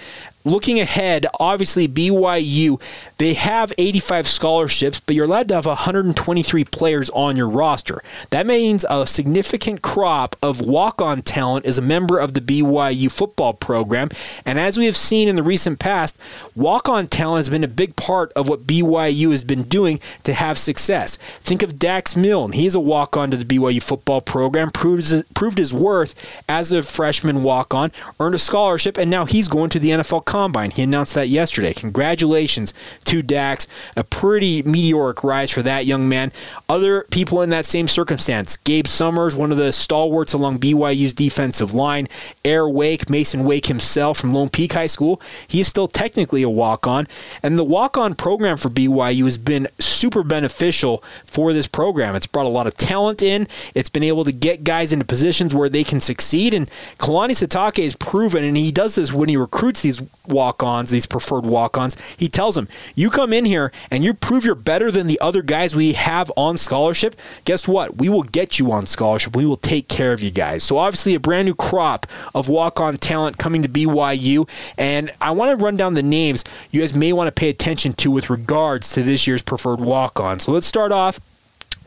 looking 0.47 0.79
ahead, 0.79 1.25
obviously 1.39 1.87
BYU, 1.87 2.81
they 3.17 3.33
have 3.33 3.73
85 3.77 4.27
scholarships, 4.27 4.99
but 4.99 5.15
you're 5.15 5.25
allowed 5.25 5.49
to 5.49 5.55
have 5.55 5.65
123 5.65 6.63
players 6.65 7.09
on 7.11 7.35
your 7.35 7.49
roster. 7.49 8.01
That 8.29 8.47
means 8.47 8.85
a 8.89 9.05
significant 9.05 9.81
crop 9.81 10.35
of 10.41 10.61
walk-on 10.61 11.21
talent 11.21 11.65
is 11.65 11.77
a 11.77 11.81
member 11.81 12.17
of 12.17 12.33
the 12.33 12.41
BYU 12.41 13.11
football 13.11 13.53
program, 13.53 14.09
and 14.45 14.59
as 14.59 14.77
we 14.77 14.85
have 14.85 14.97
seen 14.97 15.27
in 15.27 15.35
the 15.35 15.43
recent 15.43 15.79
past, 15.79 16.17
walk-on 16.55 17.07
talent 17.07 17.39
has 17.39 17.49
been 17.49 17.63
a 17.63 17.67
big 17.67 17.95
part 17.95 18.31
of 18.33 18.47
what 18.49 18.65
BYU 18.67 19.31
has 19.31 19.43
been 19.43 19.63
doing 19.63 19.99
to 20.23 20.33
have 20.33 20.57
success. 20.57 21.17
Think 21.17 21.63
of 21.63 21.79
Dax 21.79 22.15
Milne. 22.15 22.53
He's 22.53 22.75
a 22.75 22.79
walk-on 22.79 23.31
to 23.31 23.37
the 23.37 23.45
BYU 23.45 23.81
football 23.81 24.21
program, 24.21 24.69
proved, 24.69 25.13
proved 25.33 25.57
his 25.57 25.73
worth 25.73 26.43
as 26.47 26.71
a 26.71 26.83
freshman 26.83 27.43
walk-on, 27.43 27.91
earned 28.19 28.35
a 28.35 28.39
scholarship, 28.39 28.97
and 28.97 29.09
now 29.09 29.25
he's 29.25 29.47
going 29.47 29.69
to 29.71 29.79
the 29.79 29.89
NFL 29.89 30.25
Combine. 30.37 30.69
He 30.69 30.83
announced 30.83 31.15
that 31.15 31.29
yesterday. 31.29 31.73
Congratulations 31.73 32.71
to 33.05 33.23
Dax. 33.23 33.67
A 33.95 34.03
pretty 34.03 34.61
meteoric 34.61 35.23
rise 35.23 35.49
for 35.49 35.63
that 35.63 35.87
young 35.87 36.07
man. 36.07 36.31
Other 36.69 37.07
people 37.09 37.41
in 37.41 37.49
that 37.49 37.65
same 37.65 37.87
circumstance 37.87 38.55
Gabe 38.55 38.85
Summers, 38.85 39.35
one 39.35 39.51
of 39.51 39.57
the 39.57 39.71
stalwarts 39.71 40.33
along 40.33 40.59
BYU's 40.59 41.15
defensive 41.15 41.73
line. 41.73 42.07
Air 42.45 42.69
Wake, 42.69 43.09
Mason 43.09 43.45
Wake 43.45 43.65
himself 43.65 44.19
from 44.19 44.31
Lone 44.31 44.49
Peak 44.49 44.73
High 44.73 44.85
School. 44.85 45.19
He 45.47 45.59
is 45.59 45.67
still 45.67 45.87
technically 45.87 46.43
a 46.43 46.49
walk 46.49 46.85
on. 46.85 47.07
And 47.41 47.57
the 47.57 47.63
walk 47.63 47.97
on 47.97 48.13
program 48.13 48.57
for 48.57 48.69
BYU 48.69 49.23
has 49.23 49.39
been 49.39 49.67
super 49.97 50.23
beneficial 50.23 51.03
for 51.25 51.53
this 51.53 51.67
program. 51.67 52.15
It's 52.15 52.27
brought 52.27 52.45
a 52.45 52.49
lot 52.49 52.67
of 52.67 52.75
talent 52.75 53.21
in, 53.21 53.47
it's 53.73 53.89
been 53.89 54.03
able 54.03 54.23
to 54.25 54.31
get 54.31 54.63
guys 54.63 54.93
into 54.93 55.05
positions 55.05 55.53
where 55.53 55.69
they 55.69 55.83
can 55.83 55.99
succeed. 55.99 56.53
And 56.53 56.69
Kalani 56.97 57.31
Sitake 57.31 57.83
has 57.83 57.95
proven, 57.95 58.43
and 58.43 58.57
he 58.57 58.71
does 58.71 58.95
this 58.95 59.11
when 59.11 59.29
he 59.29 59.37
recruits 59.37 59.81
these 59.81 60.01
walk 60.27 60.61
ons, 60.61 60.91
these 60.91 61.05
preferred 61.05 61.45
walk 61.45 61.77
ons. 61.77 61.95
He 62.17 62.27
tells 62.27 62.55
them, 62.55 62.67
You 62.95 63.09
come 63.09 63.33
in 63.33 63.45
here 63.45 63.71
and 63.89 64.03
you 64.03 64.13
prove 64.13 64.45
you're 64.45 64.55
better 64.55 64.91
than 64.91 65.07
the 65.07 65.19
other 65.19 65.41
guys 65.41 65.75
we 65.75 65.93
have 65.93 66.31
on 66.35 66.57
scholarship. 66.57 67.15
Guess 67.45 67.67
what? 67.67 67.97
We 67.97 68.09
will 68.09 68.23
get 68.23 68.59
you 68.59 68.71
on 68.71 68.85
scholarship. 68.85 69.35
We 69.35 69.45
will 69.45 69.57
take 69.57 69.87
care 69.87 70.13
of 70.13 70.21
you 70.21 70.31
guys. 70.31 70.63
So, 70.63 70.77
obviously, 70.77 71.15
a 71.15 71.19
brand 71.19 71.45
new 71.45 71.55
crop 71.55 72.05
of 72.35 72.49
walk 72.49 72.79
on 72.79 72.97
talent 72.97 73.37
coming 73.37 73.61
to 73.63 73.69
BYU. 73.69 74.49
And 74.77 75.11
I 75.21 75.31
want 75.31 75.57
to 75.57 75.63
run 75.63 75.75
down 75.77 75.93
the 75.93 76.03
names 76.03 76.43
you 76.71 76.81
guys 76.81 76.95
may 76.95 77.13
want 77.13 77.27
to 77.27 77.31
pay 77.31 77.49
attention 77.49 77.93
to 77.93 78.11
with 78.11 78.29
regards 78.29 78.91
to 78.93 79.03
this 79.03 79.27
year's 79.27 79.41
preferred 79.41 79.79
walk 79.87 80.19
on. 80.19 80.39
So, 80.39 80.51
let's 80.51 80.67
start 80.67 80.91
off 80.91 81.19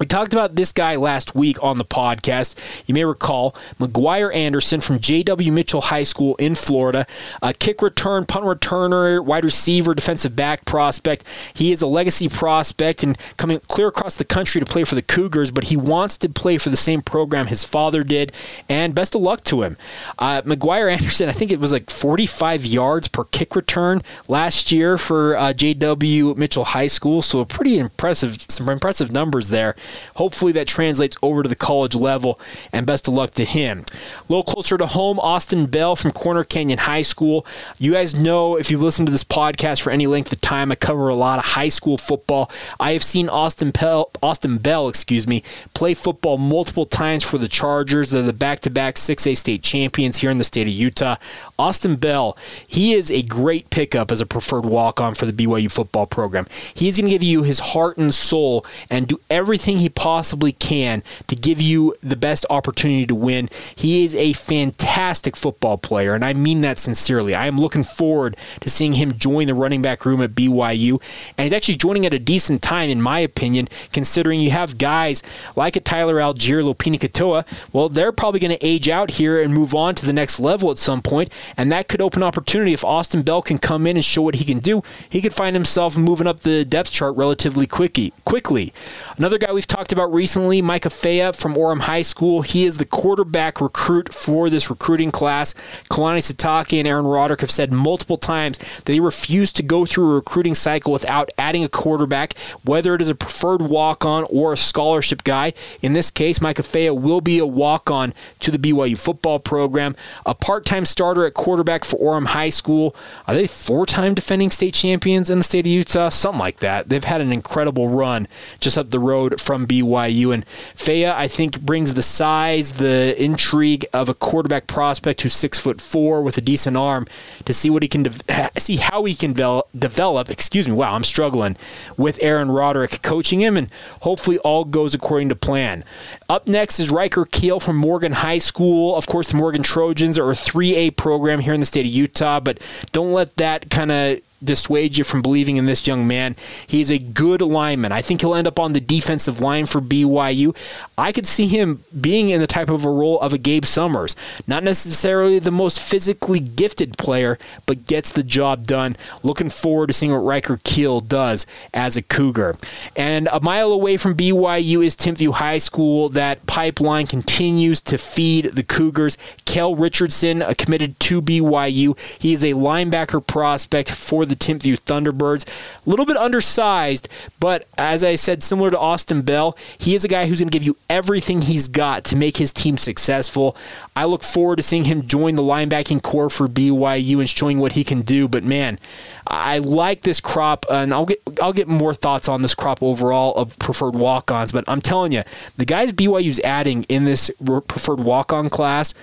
we 0.00 0.06
talked 0.06 0.32
about 0.32 0.56
this 0.56 0.72
guy 0.72 0.96
last 0.96 1.34
week 1.34 1.62
on 1.62 1.76
the 1.76 1.84
podcast. 1.84 2.56
You 2.88 2.94
may 2.94 3.04
recall 3.04 3.52
McGuire 3.78 4.34
Anderson 4.34 4.80
from 4.80 4.98
J.W. 4.98 5.52
Mitchell 5.52 5.82
High 5.82 6.04
School 6.04 6.36
in 6.36 6.54
Florida, 6.54 7.06
a 7.42 7.52
kick 7.52 7.82
return, 7.82 8.24
punt 8.24 8.46
returner, 8.46 9.22
wide 9.22 9.44
receiver, 9.44 9.94
defensive 9.94 10.34
back 10.34 10.64
prospect. 10.64 11.24
He 11.52 11.70
is 11.70 11.82
a 11.82 11.86
legacy 11.86 12.30
prospect 12.30 13.02
and 13.02 13.18
coming 13.36 13.60
clear 13.68 13.88
across 13.88 14.16
the 14.16 14.24
country 14.24 14.58
to 14.58 14.66
play 14.66 14.84
for 14.84 14.94
the 14.94 15.02
Cougars, 15.02 15.50
but 15.50 15.64
he 15.64 15.76
wants 15.76 16.16
to 16.18 16.30
play 16.30 16.56
for 16.56 16.70
the 16.70 16.78
same 16.78 17.02
program 17.02 17.48
his 17.48 17.66
father 17.66 18.02
did. 18.02 18.32
And 18.70 18.94
best 18.94 19.14
of 19.14 19.20
luck 19.20 19.44
to 19.44 19.62
him. 19.62 19.76
Uh, 20.18 20.40
McGuire 20.42 20.90
Anderson, 20.90 21.28
I 21.28 21.32
think 21.32 21.52
it 21.52 21.60
was 21.60 21.72
like 21.72 21.90
45 21.90 22.64
yards 22.64 23.06
per 23.06 23.24
kick 23.24 23.54
return 23.54 24.00
last 24.28 24.72
year 24.72 24.96
for 24.96 25.36
uh, 25.36 25.52
J.W. 25.52 26.34
Mitchell 26.38 26.64
High 26.64 26.86
School, 26.86 27.20
so 27.20 27.40
a 27.40 27.44
pretty 27.44 27.78
impressive, 27.78 28.40
some 28.48 28.70
impressive 28.70 29.12
numbers 29.12 29.50
there. 29.50 29.76
Hopefully 30.16 30.52
that 30.52 30.66
translates 30.66 31.16
over 31.22 31.42
to 31.42 31.48
the 31.48 31.54
college 31.54 31.94
level, 31.94 32.38
and 32.72 32.86
best 32.86 33.08
of 33.08 33.14
luck 33.14 33.32
to 33.32 33.44
him. 33.44 33.84
A 33.90 34.32
little 34.32 34.44
closer 34.44 34.76
to 34.78 34.86
home, 34.86 35.18
Austin 35.20 35.66
Bell 35.66 35.96
from 35.96 36.12
Corner 36.12 36.44
Canyon 36.44 36.78
High 36.78 37.02
School. 37.02 37.46
You 37.78 37.92
guys 37.92 38.20
know 38.20 38.56
if 38.56 38.70
you've 38.70 38.82
listened 38.82 39.06
to 39.06 39.12
this 39.12 39.24
podcast 39.24 39.80
for 39.80 39.90
any 39.90 40.06
length 40.06 40.32
of 40.32 40.40
time, 40.40 40.70
I 40.70 40.74
cover 40.74 41.08
a 41.08 41.14
lot 41.14 41.38
of 41.38 41.44
high 41.44 41.68
school 41.68 41.98
football. 41.98 42.50
I 42.78 42.92
have 42.92 43.02
seen 43.02 43.28
Austin 43.28 43.70
Bell, 43.70 44.10
Austin 44.22 44.58
Bell, 44.58 44.88
excuse 44.88 45.26
me, 45.26 45.42
play 45.74 45.94
football 45.94 46.38
multiple 46.38 46.86
times 46.86 47.24
for 47.24 47.38
the 47.38 47.48
Chargers. 47.48 48.10
They're 48.10 48.22
the 48.22 48.32
back-to-back 48.32 48.94
6A 48.94 49.36
state 49.36 49.62
champions 49.62 50.18
here 50.18 50.30
in 50.30 50.38
the 50.38 50.44
state 50.44 50.66
of 50.66 50.72
Utah. 50.72 51.16
Austin 51.58 51.96
Bell, 51.96 52.36
he 52.66 52.94
is 52.94 53.10
a 53.10 53.22
great 53.22 53.70
pickup 53.70 54.10
as 54.10 54.20
a 54.20 54.26
preferred 54.26 54.64
walk-on 54.64 55.14
for 55.14 55.26
the 55.26 55.32
BYU 55.32 55.70
football 55.70 56.06
program. 56.06 56.46
He's 56.74 56.96
going 56.96 57.06
to 57.06 57.10
give 57.10 57.22
you 57.22 57.42
his 57.42 57.58
heart 57.58 57.96
and 57.96 58.14
soul 58.14 58.64
and 58.88 59.08
do 59.08 59.20
everything 59.28 59.78
he 59.80 59.88
possibly 59.88 60.52
can 60.52 61.02
to 61.26 61.36
give 61.36 61.60
you 61.60 61.94
the 62.02 62.16
best 62.16 62.46
opportunity 62.50 63.06
to 63.06 63.14
win. 63.14 63.48
He 63.74 64.04
is 64.04 64.14
a 64.14 64.32
fantastic 64.32 65.36
football 65.36 65.78
player, 65.78 66.14
and 66.14 66.24
I 66.24 66.32
mean 66.32 66.60
that 66.62 66.78
sincerely. 66.78 67.34
I 67.34 67.46
am 67.46 67.58
looking 67.58 67.84
forward 67.84 68.36
to 68.60 68.70
seeing 68.70 68.94
him 68.94 69.12
join 69.12 69.46
the 69.46 69.54
running 69.54 69.82
back 69.82 70.04
room 70.04 70.20
at 70.22 70.30
BYU, 70.30 71.00
and 71.36 71.44
he's 71.44 71.52
actually 71.52 71.76
joining 71.76 72.06
at 72.06 72.14
a 72.14 72.18
decent 72.18 72.62
time, 72.62 72.90
in 72.90 73.02
my 73.02 73.18
opinion, 73.20 73.68
considering 73.92 74.40
you 74.40 74.50
have 74.50 74.78
guys 74.78 75.22
like 75.56 75.76
a 75.76 75.80
Tyler 75.80 76.16
Allgeier, 76.16 76.62
Lopini 76.62 76.98
Katoa. 76.98 77.46
Well, 77.72 77.88
they're 77.88 78.12
probably 78.12 78.40
going 78.40 78.56
to 78.56 78.66
age 78.66 78.88
out 78.88 79.12
here 79.12 79.40
and 79.40 79.52
move 79.54 79.74
on 79.74 79.94
to 79.96 80.06
the 80.06 80.12
next 80.12 80.40
level 80.40 80.70
at 80.70 80.78
some 80.78 81.02
point, 81.02 81.30
and 81.56 81.70
that 81.72 81.88
could 81.88 82.00
open 82.00 82.22
opportunity 82.22 82.72
if 82.72 82.84
Austin 82.84 83.22
Bell 83.22 83.42
can 83.42 83.58
come 83.58 83.86
in 83.86 83.96
and 83.96 84.04
show 84.04 84.22
what 84.22 84.36
he 84.36 84.44
can 84.44 84.58
do. 84.58 84.82
He 85.08 85.20
could 85.20 85.32
find 85.32 85.54
himself 85.56 85.96
moving 85.96 86.26
up 86.26 86.40
the 86.40 86.64
depth 86.64 86.92
chart 86.92 87.16
relatively 87.16 87.66
quickly. 87.66 88.12
Quickly, 88.24 88.72
another 89.16 89.38
guy 89.38 89.52
we've 89.60 89.66
talked 89.66 89.92
about 89.92 90.10
recently, 90.10 90.62
Micah 90.62 90.88
Fea 90.88 91.32
from 91.32 91.54
Orem 91.54 91.80
High 91.80 92.00
School. 92.00 92.40
He 92.40 92.64
is 92.64 92.78
the 92.78 92.86
quarterback 92.86 93.60
recruit 93.60 94.14
for 94.14 94.48
this 94.48 94.70
recruiting 94.70 95.10
class. 95.10 95.52
Kalani 95.90 96.20
Sitake 96.20 96.78
and 96.78 96.88
Aaron 96.88 97.04
Roderick 97.04 97.42
have 97.42 97.50
said 97.50 97.70
multiple 97.70 98.16
times 98.16 98.56
that 98.56 98.86
they 98.86 99.00
refuse 99.00 99.52
to 99.52 99.62
go 99.62 99.84
through 99.84 100.12
a 100.12 100.14
recruiting 100.14 100.54
cycle 100.54 100.94
without 100.94 101.28
adding 101.36 101.62
a 101.62 101.68
quarterback, 101.68 102.38
whether 102.64 102.94
it 102.94 103.02
is 103.02 103.10
a 103.10 103.14
preferred 103.14 103.60
walk 103.60 104.02
on 104.06 104.24
or 104.30 104.54
a 104.54 104.56
scholarship 104.56 105.24
guy. 105.24 105.52
In 105.82 105.92
this 105.92 106.10
case, 106.10 106.40
Micah 106.40 106.62
Fea 106.62 106.88
will 106.88 107.20
be 107.20 107.38
a 107.38 107.44
walk 107.44 107.90
on 107.90 108.14
to 108.38 108.50
the 108.50 108.56
BYU 108.56 108.96
football 108.96 109.38
program, 109.38 109.94
a 110.24 110.34
part 110.34 110.64
time 110.64 110.86
starter 110.86 111.26
at 111.26 111.34
quarterback 111.34 111.84
for 111.84 111.98
Orem 111.98 112.28
High 112.28 112.48
School. 112.48 112.96
Are 113.28 113.34
they 113.34 113.46
four 113.46 113.84
time 113.84 114.14
defending 114.14 114.50
state 114.50 114.72
champions 114.72 115.28
in 115.28 115.36
the 115.36 115.44
state 115.44 115.66
of 115.66 115.72
Utah? 115.72 116.08
Something 116.08 116.40
like 116.40 116.60
that. 116.60 116.88
They've 116.88 117.04
had 117.04 117.20
an 117.20 117.30
incredible 117.30 117.90
run 117.90 118.26
just 118.58 118.78
up 118.78 118.88
the 118.88 118.98
road 118.98 119.38
from 119.50 119.66
BYU. 119.66 120.32
And 120.32 120.46
Fea, 120.46 121.08
I 121.08 121.26
think, 121.26 121.60
brings 121.60 121.94
the 121.94 122.04
size, 122.04 122.74
the 122.74 123.20
intrigue 123.20 123.84
of 123.92 124.08
a 124.08 124.14
quarterback 124.14 124.68
prospect 124.68 125.22
who's 125.22 125.32
six 125.32 125.58
foot 125.58 125.80
four 125.80 126.22
with 126.22 126.38
a 126.38 126.40
decent 126.40 126.76
arm 126.76 127.08
to 127.46 127.52
see 127.52 127.68
what 127.68 127.82
he 127.82 127.88
can 127.88 128.04
de- 128.04 128.50
see 128.60 128.76
how 128.76 129.02
he 129.06 129.16
can 129.16 129.32
develop. 129.32 130.30
Excuse 130.30 130.68
me. 130.68 130.74
Wow, 130.76 130.94
I'm 130.94 131.02
struggling 131.02 131.56
with 131.96 132.20
Aaron 132.22 132.48
Roderick 132.48 133.02
coaching 133.02 133.40
him, 133.40 133.56
and 133.56 133.68
hopefully 134.02 134.38
all 134.38 134.64
goes 134.64 134.94
according 134.94 135.30
to 135.30 135.34
plan. 135.34 135.82
Up 136.28 136.46
next 136.46 136.78
is 136.78 136.88
Riker 136.88 137.24
Keel 137.24 137.58
from 137.58 137.74
Morgan 137.74 138.12
High 138.12 138.38
School. 138.38 138.94
Of 138.94 139.08
course, 139.08 139.32
the 139.32 139.36
Morgan 139.36 139.64
Trojans 139.64 140.16
are 140.16 140.30
a 140.30 140.34
3A 140.34 140.96
program 140.96 141.40
here 141.40 141.54
in 141.54 141.58
the 141.58 141.66
state 141.66 141.86
of 141.86 141.92
Utah, 141.92 142.38
but 142.38 142.64
don't 142.92 143.12
let 143.12 143.36
that 143.38 143.68
kind 143.68 143.90
of 143.90 144.20
dissuade 144.42 144.96
you 144.96 145.04
from 145.04 145.22
believing 145.22 145.56
in 145.56 145.66
this 145.66 145.86
young 145.86 146.06
man. 146.06 146.36
He 146.66 146.80
is 146.80 146.90
a 146.90 146.98
good 146.98 147.42
lineman. 147.42 147.92
I 147.92 148.02
think 148.02 148.20
he'll 148.20 148.34
end 148.34 148.46
up 148.46 148.58
on 148.58 148.72
the 148.72 148.80
defensive 148.80 149.40
line 149.40 149.66
for 149.66 149.80
BYU. 149.80 150.56
I 150.96 151.12
could 151.12 151.26
see 151.26 151.46
him 151.46 151.82
being 152.00 152.30
in 152.30 152.40
the 152.40 152.46
type 152.46 152.68
of 152.68 152.84
a 152.84 152.90
role 152.90 153.20
of 153.20 153.32
a 153.32 153.38
Gabe 153.38 153.64
Summers. 153.64 154.16
Not 154.46 154.64
necessarily 154.64 155.38
the 155.38 155.50
most 155.50 155.80
physically 155.80 156.40
gifted 156.40 156.96
player, 156.98 157.38
but 157.66 157.86
gets 157.86 158.12
the 158.12 158.22
job 158.22 158.66
done. 158.66 158.96
Looking 159.22 159.50
forward 159.50 159.88
to 159.88 159.92
seeing 159.92 160.12
what 160.12 160.18
Riker 160.18 160.60
Keel 160.64 161.00
does 161.00 161.46
as 161.74 161.96
a 161.96 162.02
Cougar. 162.02 162.56
And 162.96 163.28
a 163.32 163.40
mile 163.42 163.72
away 163.72 163.96
from 163.96 164.14
BYU 164.14 164.84
is 164.84 164.96
Timpview 164.96 165.34
High 165.34 165.58
School. 165.58 166.08
That 166.08 166.46
pipeline 166.46 167.06
continues 167.06 167.80
to 167.82 167.98
feed 167.98 168.46
the 168.46 168.62
Cougars. 168.62 169.18
Kel 169.44 169.74
Richardson, 169.74 170.42
committed 170.56 170.98
to 171.00 171.22
BYU. 171.22 171.98
He 172.20 172.32
is 172.32 172.44
a 172.44 172.52
linebacker 172.52 173.26
prospect 173.26 173.90
for 173.90 174.26
the 174.30 174.36
Timpview 174.36 174.80
Thunderbirds. 174.80 175.46
A 175.86 175.90
little 175.90 176.06
bit 176.06 176.16
undersized, 176.16 177.08
but 177.38 177.66
as 177.76 178.02
I 178.02 178.14
said, 178.14 178.42
similar 178.42 178.70
to 178.70 178.78
Austin 178.78 179.22
Bell, 179.22 179.56
he 179.78 179.94
is 179.94 180.04
a 180.04 180.08
guy 180.08 180.26
who's 180.26 180.40
going 180.40 180.48
to 180.48 180.56
give 180.56 180.66
you 180.66 180.76
everything 180.88 181.42
he's 181.42 181.68
got 181.68 182.04
to 182.04 182.16
make 182.16 182.38
his 182.38 182.52
team 182.52 182.76
successful. 182.76 183.56
I 183.94 184.04
look 184.04 184.22
forward 184.22 184.56
to 184.56 184.62
seeing 184.62 184.84
him 184.84 185.06
join 185.06 185.34
the 185.34 185.42
linebacking 185.42 186.02
corps 186.02 186.30
for 186.30 186.48
BYU 186.48 187.18
and 187.18 187.28
showing 187.28 187.58
what 187.58 187.72
he 187.72 187.84
can 187.84 188.02
do. 188.02 188.28
But 188.28 188.44
man, 188.44 188.78
I 189.26 189.58
like 189.58 190.02
this 190.02 190.20
crop, 190.20 190.66
and 190.70 190.94
I'll 190.94 191.06
get 191.06 191.20
I'll 191.40 191.52
get 191.52 191.68
more 191.68 191.94
thoughts 191.94 192.28
on 192.28 192.42
this 192.42 192.54
crop 192.54 192.82
overall 192.82 193.34
of 193.36 193.58
preferred 193.58 193.94
walk-ons. 193.94 194.52
But 194.52 194.64
I'm 194.68 194.80
telling 194.80 195.12
you, 195.12 195.22
the 195.56 195.64
guys 195.64 195.92
BYU's 195.92 196.40
adding 196.40 196.84
in 196.84 197.04
this 197.04 197.30
preferred 197.40 198.00
walk-on 198.00 198.48
class 198.48 198.94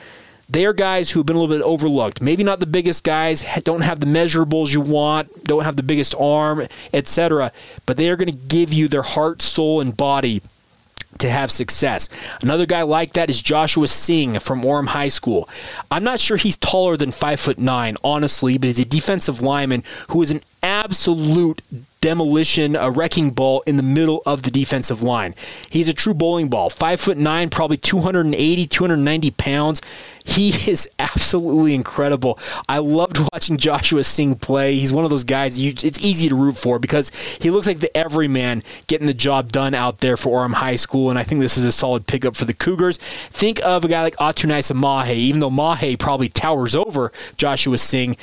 they 0.49 0.65
are 0.65 0.73
guys 0.73 1.11
who 1.11 1.19
have 1.19 1.25
been 1.25 1.35
a 1.35 1.39
little 1.39 1.55
bit 1.55 1.63
overlooked. 1.63 2.21
Maybe 2.21 2.43
not 2.43 2.59
the 2.59 2.65
biggest 2.65 3.03
guys, 3.03 3.45
don't 3.63 3.81
have 3.81 3.99
the 3.99 4.05
measurables 4.05 4.73
you 4.73 4.81
want, 4.81 5.43
don't 5.43 5.63
have 5.63 5.75
the 5.75 5.83
biggest 5.83 6.15
arm, 6.19 6.65
etc. 6.93 7.51
But 7.85 7.97
they 7.97 8.09
are 8.09 8.15
going 8.15 8.31
to 8.31 8.47
give 8.47 8.71
you 8.71 8.87
their 8.87 9.01
heart, 9.01 9.41
soul, 9.41 9.81
and 9.81 9.95
body 9.95 10.41
to 11.19 11.29
have 11.29 11.51
success. 11.51 12.09
Another 12.41 12.65
guy 12.65 12.83
like 12.83 13.13
that 13.13 13.29
is 13.29 13.41
Joshua 13.41 13.87
Singh 13.87 14.39
from 14.39 14.61
Orem 14.61 14.87
High 14.87 15.07
School. 15.07 15.49
I'm 15.89 16.03
not 16.03 16.19
sure 16.19 16.37
he's 16.37 16.57
taller 16.57 16.95
than 16.95 17.11
five 17.11 17.39
foot 17.39 17.57
nine, 17.57 17.97
honestly, 18.03 18.57
but 18.57 18.67
he's 18.67 18.79
a 18.79 18.85
defensive 18.85 19.41
lineman 19.41 19.83
who 20.09 20.21
is 20.21 20.31
an 20.31 20.41
absolute 20.61 21.61
demolition, 22.07 22.77
a 22.77 22.89
wrecking 22.89 23.31
ball 23.31 23.61
in 23.67 23.75
the 23.75 23.83
middle 23.83 24.23
of 24.25 24.43
the 24.43 24.49
defensive 24.49 25.03
line. 25.03 25.35
He's 25.69 25.89
a 25.89 25.93
true 25.93 26.13
bowling 26.13 26.47
ball. 26.47 26.69
Five 26.69 27.01
foot 27.01 27.17
nine, 27.17 27.49
probably 27.49 27.75
280, 27.75 28.65
290 28.65 29.31
pounds. 29.31 29.81
He 30.23 30.49
is 30.71 30.89
absolutely 30.99 31.75
incredible. 31.75 32.39
I 32.69 32.77
loved 32.77 33.19
watching 33.33 33.57
Joshua 33.57 34.05
Singh 34.05 34.35
play. 34.35 34.75
He's 34.75 34.93
one 34.93 35.03
of 35.03 35.09
those 35.09 35.25
guys 35.25 35.59
you, 35.59 35.71
it's 35.71 36.01
easy 36.01 36.29
to 36.29 36.35
root 36.35 36.55
for 36.55 36.79
because 36.79 37.09
he 37.41 37.49
looks 37.49 37.67
like 37.67 37.79
the 37.79 37.95
everyman 37.97 38.63
getting 38.87 39.07
the 39.07 39.13
job 39.13 39.51
done 39.51 39.73
out 39.73 39.97
there 39.97 40.15
for 40.15 40.29
Orem 40.29 40.53
High 40.53 40.77
School, 40.77 41.09
and 41.09 41.19
I 41.19 41.23
think 41.23 41.41
this 41.41 41.57
is 41.57 41.65
a 41.65 41.73
solid 41.73 42.07
pickup 42.07 42.37
for 42.37 42.45
the 42.45 42.53
Cougars. 42.53 42.95
Think 42.99 43.59
of 43.65 43.83
a 43.83 43.89
guy 43.89 44.01
like 44.01 44.15
Atunaisa 44.15 44.77
Mahe, 44.77 45.13
even 45.13 45.41
though 45.41 45.49
Mahe 45.49 45.97
probably 45.97 46.29
towers 46.29 46.73
over 46.73 47.11
Joshua 47.35 47.77
Singh 47.77 48.15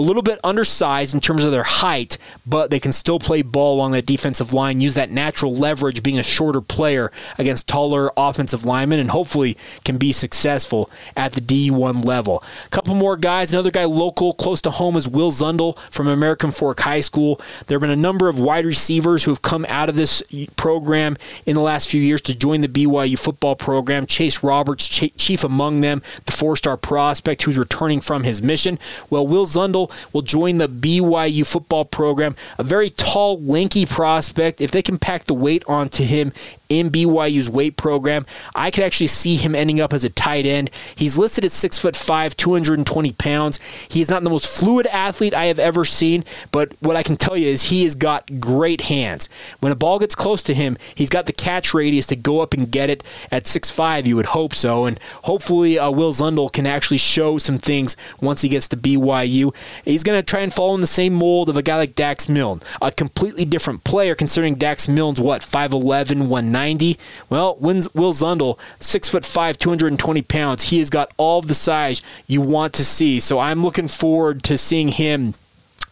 a 0.00 0.06
little 0.06 0.22
bit 0.22 0.40
undersized 0.42 1.12
in 1.12 1.20
terms 1.20 1.44
of 1.44 1.52
their 1.52 1.62
height, 1.62 2.16
but 2.46 2.70
they 2.70 2.80
can 2.80 2.90
still 2.90 3.18
play 3.18 3.42
ball 3.42 3.74
along 3.74 3.92
that 3.92 4.06
defensive 4.06 4.54
line, 4.54 4.80
use 4.80 4.94
that 4.94 5.10
natural 5.10 5.54
leverage 5.54 6.02
being 6.02 6.18
a 6.18 6.22
shorter 6.22 6.62
player 6.62 7.12
against 7.36 7.68
taller 7.68 8.10
offensive 8.16 8.64
linemen, 8.64 8.98
and 8.98 9.10
hopefully 9.10 9.58
can 9.84 9.98
be 9.98 10.10
successful 10.10 10.90
at 11.16 11.34
the 11.34 11.40
D1 11.40 12.02
level. 12.04 12.42
A 12.64 12.68
couple 12.70 12.94
more 12.94 13.16
guys. 13.16 13.52
Another 13.52 13.70
guy 13.70 13.84
local, 13.84 14.32
close 14.32 14.62
to 14.62 14.70
home, 14.70 14.96
is 14.96 15.06
Will 15.06 15.30
Zundel 15.30 15.78
from 15.90 16.06
American 16.06 16.50
Fork 16.50 16.80
High 16.80 17.00
School. 17.00 17.38
There 17.66 17.76
have 17.76 17.82
been 17.82 17.90
a 17.90 17.96
number 17.96 18.30
of 18.30 18.38
wide 18.38 18.64
receivers 18.64 19.24
who 19.24 19.30
have 19.30 19.42
come 19.42 19.66
out 19.68 19.90
of 19.90 19.96
this 19.96 20.22
program 20.56 21.18
in 21.44 21.54
the 21.54 21.60
last 21.60 21.88
few 21.88 22.00
years 22.00 22.22
to 22.22 22.34
join 22.34 22.62
the 22.62 22.68
BYU 22.68 23.18
football 23.18 23.54
program. 23.54 24.06
Chase 24.06 24.42
Roberts, 24.42 24.88
chief 24.88 25.44
among 25.44 25.82
them, 25.82 26.00
the 26.24 26.32
four 26.32 26.56
star 26.56 26.78
prospect 26.78 27.42
who's 27.42 27.58
returning 27.58 28.00
from 28.00 28.24
his 28.24 28.42
mission. 28.42 28.78
Well, 29.10 29.26
Will 29.26 29.44
Zundel 29.44 29.89
will 30.12 30.22
join 30.22 30.58
the 30.58 30.68
BYU 30.68 31.46
football 31.46 31.84
program. 31.84 32.36
A 32.58 32.62
very 32.62 32.90
tall, 32.90 33.40
lanky 33.40 33.86
prospect. 33.86 34.60
If 34.60 34.70
they 34.70 34.82
can 34.82 34.98
pack 34.98 35.24
the 35.24 35.34
weight 35.34 35.64
onto 35.66 36.04
him 36.04 36.32
in 36.70 36.88
BYU's 36.88 37.50
weight 37.50 37.76
program. 37.76 38.24
I 38.54 38.70
could 38.70 38.84
actually 38.84 39.08
see 39.08 39.36
him 39.36 39.54
ending 39.54 39.80
up 39.80 39.92
as 39.92 40.04
a 40.04 40.08
tight 40.08 40.46
end. 40.46 40.70
He's 40.96 41.18
listed 41.18 41.44
at 41.44 41.50
six 41.50 41.78
foot 41.78 41.96
five, 41.96 42.36
220 42.36 43.12
pounds. 43.12 43.58
He 43.88 44.00
is 44.00 44.08
not 44.08 44.22
the 44.22 44.30
most 44.30 44.46
fluid 44.46 44.86
athlete 44.86 45.34
I 45.34 45.46
have 45.46 45.58
ever 45.58 45.84
seen, 45.84 46.24
but 46.52 46.72
what 46.80 46.96
I 46.96 47.02
can 47.02 47.16
tell 47.16 47.36
you 47.36 47.48
is 47.48 47.64
he 47.64 47.82
has 47.82 47.96
got 47.96 48.40
great 48.40 48.82
hands. 48.82 49.28
When 49.58 49.72
a 49.72 49.76
ball 49.76 49.98
gets 49.98 50.14
close 50.14 50.42
to 50.44 50.54
him, 50.54 50.78
he's 50.94 51.10
got 51.10 51.26
the 51.26 51.32
catch 51.32 51.74
radius 51.74 52.06
to 52.06 52.16
go 52.16 52.40
up 52.40 52.54
and 52.54 52.70
get 52.70 52.88
it 52.88 53.02
at 53.30 53.46
six 53.46 53.68
five. 53.68 54.06
You 54.06 54.16
would 54.16 54.26
hope 54.26 54.54
so, 54.54 54.86
and 54.86 54.98
hopefully 55.24 55.78
uh, 55.78 55.90
Will 55.90 56.12
Zundel 56.12 56.52
can 56.52 56.66
actually 56.66 56.98
show 56.98 57.36
some 57.36 57.58
things 57.58 57.96
once 58.20 58.42
he 58.42 58.48
gets 58.48 58.68
to 58.68 58.76
BYU. 58.76 59.54
He's 59.84 60.04
going 60.04 60.18
to 60.18 60.22
try 60.22 60.40
and 60.40 60.54
follow 60.54 60.74
in 60.76 60.80
the 60.80 60.86
same 60.86 61.14
mold 61.14 61.48
of 61.48 61.56
a 61.56 61.62
guy 61.62 61.76
like 61.76 61.96
Dax 61.96 62.28
Milne, 62.28 62.62
a 62.80 62.92
completely 62.92 63.44
different 63.44 63.82
player 63.82 64.14
considering 64.14 64.54
Dax 64.54 64.88
Milne's 64.88 65.20
what 65.20 65.42
5'11", 65.42 66.28
190 66.28 66.59
90. 66.60 66.98
Well, 67.30 67.56
Will 67.56 68.12
Zundel, 68.12 68.58
six 68.80 69.08
foot 69.08 69.24
five, 69.24 69.58
220 69.58 70.20
pounds. 70.22 70.64
He 70.64 70.78
has 70.78 70.90
got 70.90 71.14
all 71.16 71.38
of 71.38 71.48
the 71.48 71.54
size 71.54 72.02
you 72.26 72.42
want 72.42 72.74
to 72.74 72.84
see. 72.84 73.18
So 73.18 73.38
I'm 73.38 73.62
looking 73.62 73.88
forward 73.88 74.42
to 74.42 74.58
seeing 74.58 74.88
him 74.88 75.34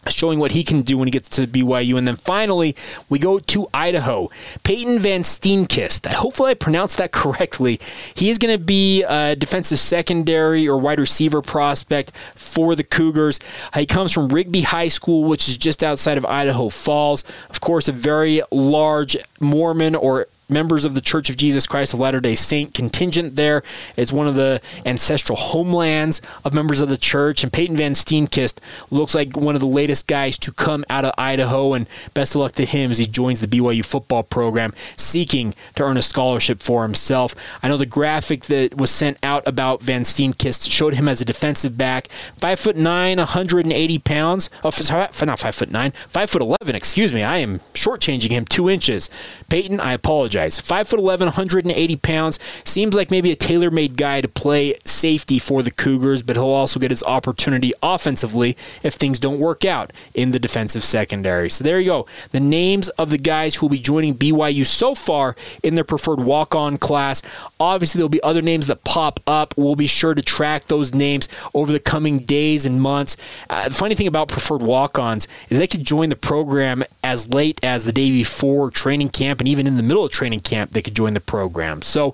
showing 0.07 0.39
what 0.39 0.51
he 0.51 0.63
can 0.63 0.81
do 0.81 0.97
when 0.97 1.07
he 1.07 1.11
gets 1.11 1.29
to 1.29 1.45
BYU. 1.45 1.97
And 1.97 2.07
then 2.07 2.15
finally, 2.15 2.75
we 3.09 3.19
go 3.19 3.39
to 3.39 3.67
Idaho. 3.73 4.29
Peyton 4.63 4.99
Van 4.99 5.23
Steenkist. 5.23 6.11
Hopefully, 6.11 6.51
I 6.51 6.53
pronounced 6.53 6.97
that 6.97 7.11
correctly. 7.21 7.79
He 8.13 8.29
is 8.29 8.37
going 8.37 8.57
to 8.57 8.63
be 8.63 9.03
a 9.03 9.35
defensive 9.35 9.79
secondary 9.79 10.67
or 10.67 10.77
wide 10.77 10.99
receiver 10.99 11.41
prospect 11.41 12.11
for 12.35 12.75
the 12.75 12.83
Cougars. 12.83 13.39
He 13.75 13.85
comes 13.85 14.11
from 14.11 14.29
Rigby 14.29 14.61
High 14.61 14.87
School, 14.87 15.25
which 15.25 15.47
is 15.49 15.57
just 15.57 15.83
outside 15.83 16.17
of 16.17 16.25
Idaho 16.25 16.69
Falls. 16.69 17.23
Of 17.49 17.61
course, 17.61 17.87
a 17.87 17.91
very 17.91 18.41
large 18.51 19.17
Mormon 19.39 19.95
or 19.95 20.27
members 20.49 20.85
of 20.85 20.93
the 20.93 21.01
Church 21.01 21.29
of 21.29 21.37
Jesus 21.37 21.67
Christ 21.67 21.93
of 21.93 21.99
Latter 21.99 22.19
day 22.19 22.35
Saint 22.35 22.73
contingent 22.73 23.35
there. 23.35 23.63
It's 23.95 24.11
one 24.11 24.27
of 24.27 24.35
the 24.35 24.61
ancestral 24.85 25.37
homelands 25.37 26.21
of 26.43 26.53
members 26.53 26.81
of 26.81 26.89
the 26.89 26.97
church. 26.97 27.43
And 27.43 27.53
Peyton 27.53 27.77
Van 27.77 27.93
Steenkist 27.93 28.59
looks 28.89 29.13
like 29.13 29.37
one 29.37 29.55
of 29.55 29.61
the 29.61 29.67
latest 29.67 30.07
guys 30.07 30.37
to 30.39 30.51
come 30.51 30.83
out 30.89 31.05
of 31.05 31.13
Idaho. 31.17 31.73
And 31.73 31.87
best 32.13 32.35
of 32.35 32.41
luck 32.41 32.53
to 32.53 32.65
him 32.65 32.91
as 32.91 32.97
he 32.97 33.05
joins 33.05 33.41
the 33.41 33.47
BYU 33.47 33.85
football 33.85 34.23
program, 34.23 34.73
seeking 34.97 35.53
to 35.75 35.83
earn 35.83 35.97
a 35.97 36.01
scholarship 36.01 36.61
for 36.61 36.83
himself. 36.83 37.35
I 37.61 37.67
know 37.67 37.77
the 37.77 37.85
graphic 37.85 38.45
that 38.45 38.75
was 38.77 38.89
sent 38.91 39.17
out 39.23 39.47
about 39.47 39.81
Van 39.81 40.01
Steenkist 40.01 40.71
showed 40.71 40.95
him 40.95 41.07
as 41.07 41.21
a 41.21 41.25
defensive 41.25 41.77
back, 41.77 42.07
five 42.09 42.59
foot 42.59 42.75
nine, 42.75 43.17
180 43.17 43.99
pounds. 43.99 44.49
Oh, 44.63 44.71
not 45.29 45.39
five 45.39 45.55
foot 45.55 45.71
nine, 45.71 45.91
five 45.91 46.29
foot 46.29 46.41
eleven. 46.41 46.75
Excuse 46.75 47.13
me, 47.13 47.23
I 47.23 47.37
am 47.37 47.59
shortchanging 47.73 48.31
him 48.31 48.45
two 48.45 48.69
inches. 48.69 49.09
Peyton, 49.49 49.79
I 49.79 49.93
apologize 49.93 50.38
apologize. 50.39 50.59
5'11, 50.59 51.19
180 51.19 51.95
pounds. 51.97 52.39
Seems 52.63 52.95
like 52.95 53.11
maybe 53.11 53.31
a 53.31 53.35
tailor 53.35 53.71
made 53.71 53.97
guy 53.97 54.21
to 54.21 54.27
play 54.27 54.75
safety 54.85 55.39
for 55.39 55.61
the 55.63 55.71
Cougars, 55.71 56.23
but 56.23 56.35
he'll 56.35 56.45
also 56.45 56.79
get 56.79 56.91
his 56.91 57.03
opportunity 57.03 57.73
offensively 57.83 58.55
if 58.83 58.93
things 58.93 59.19
don't 59.19 59.39
work 59.39 59.65
out 59.65 59.91
in 60.13 60.31
the 60.31 60.39
defensive 60.39 60.83
secondary. 60.83 61.49
So 61.49 61.63
there 61.63 61.79
you 61.79 61.89
go. 61.89 62.05
The 62.31 62.39
names 62.39 62.89
of 62.89 63.09
the 63.09 63.17
guys 63.17 63.55
who 63.55 63.65
will 63.65 63.71
be 63.71 63.79
joining 63.79 64.15
BYU 64.15 64.65
so 64.65 64.95
far 64.95 65.35
in 65.63 65.75
their 65.75 65.83
preferred 65.83 66.19
walk 66.19 66.55
on 66.55 66.77
class. 66.77 67.21
Obviously, 67.59 67.99
there'll 67.99 68.09
be 68.09 68.23
other 68.23 68.41
names 68.41 68.67
that 68.67 68.83
pop 68.83 69.19
up. 69.27 69.53
We'll 69.57 69.75
be 69.75 69.87
sure 69.87 70.13
to 70.13 70.21
track 70.21 70.67
those 70.67 70.93
names 70.93 71.27
over 71.53 71.71
the 71.71 71.79
coming 71.79 72.19
days 72.19 72.65
and 72.65 72.81
months. 72.81 73.17
Uh, 73.49 73.69
the 73.69 73.75
funny 73.75 73.95
thing 73.95 74.07
about 74.07 74.29
preferred 74.29 74.61
walk 74.61 74.97
ons 74.97 75.27
is 75.49 75.57
they 75.57 75.67
could 75.67 75.83
join 75.83 76.09
the 76.09 76.15
program 76.15 76.83
as 77.03 77.29
late 77.29 77.59
as 77.63 77.85
the 77.85 77.91
day 77.91 78.11
before 78.11 78.69
training 78.71 79.09
camp 79.09 79.39
and 79.39 79.47
even 79.47 79.67
in 79.67 79.75
the 79.75 79.83
middle 79.83 80.05
of 80.05 80.11
training 80.11 80.28
training 80.29 80.41
camp, 80.41 80.71
they 80.71 80.81
could 80.81 80.95
join 80.95 81.13
the 81.13 81.19
program. 81.19 81.81
So 81.81 82.13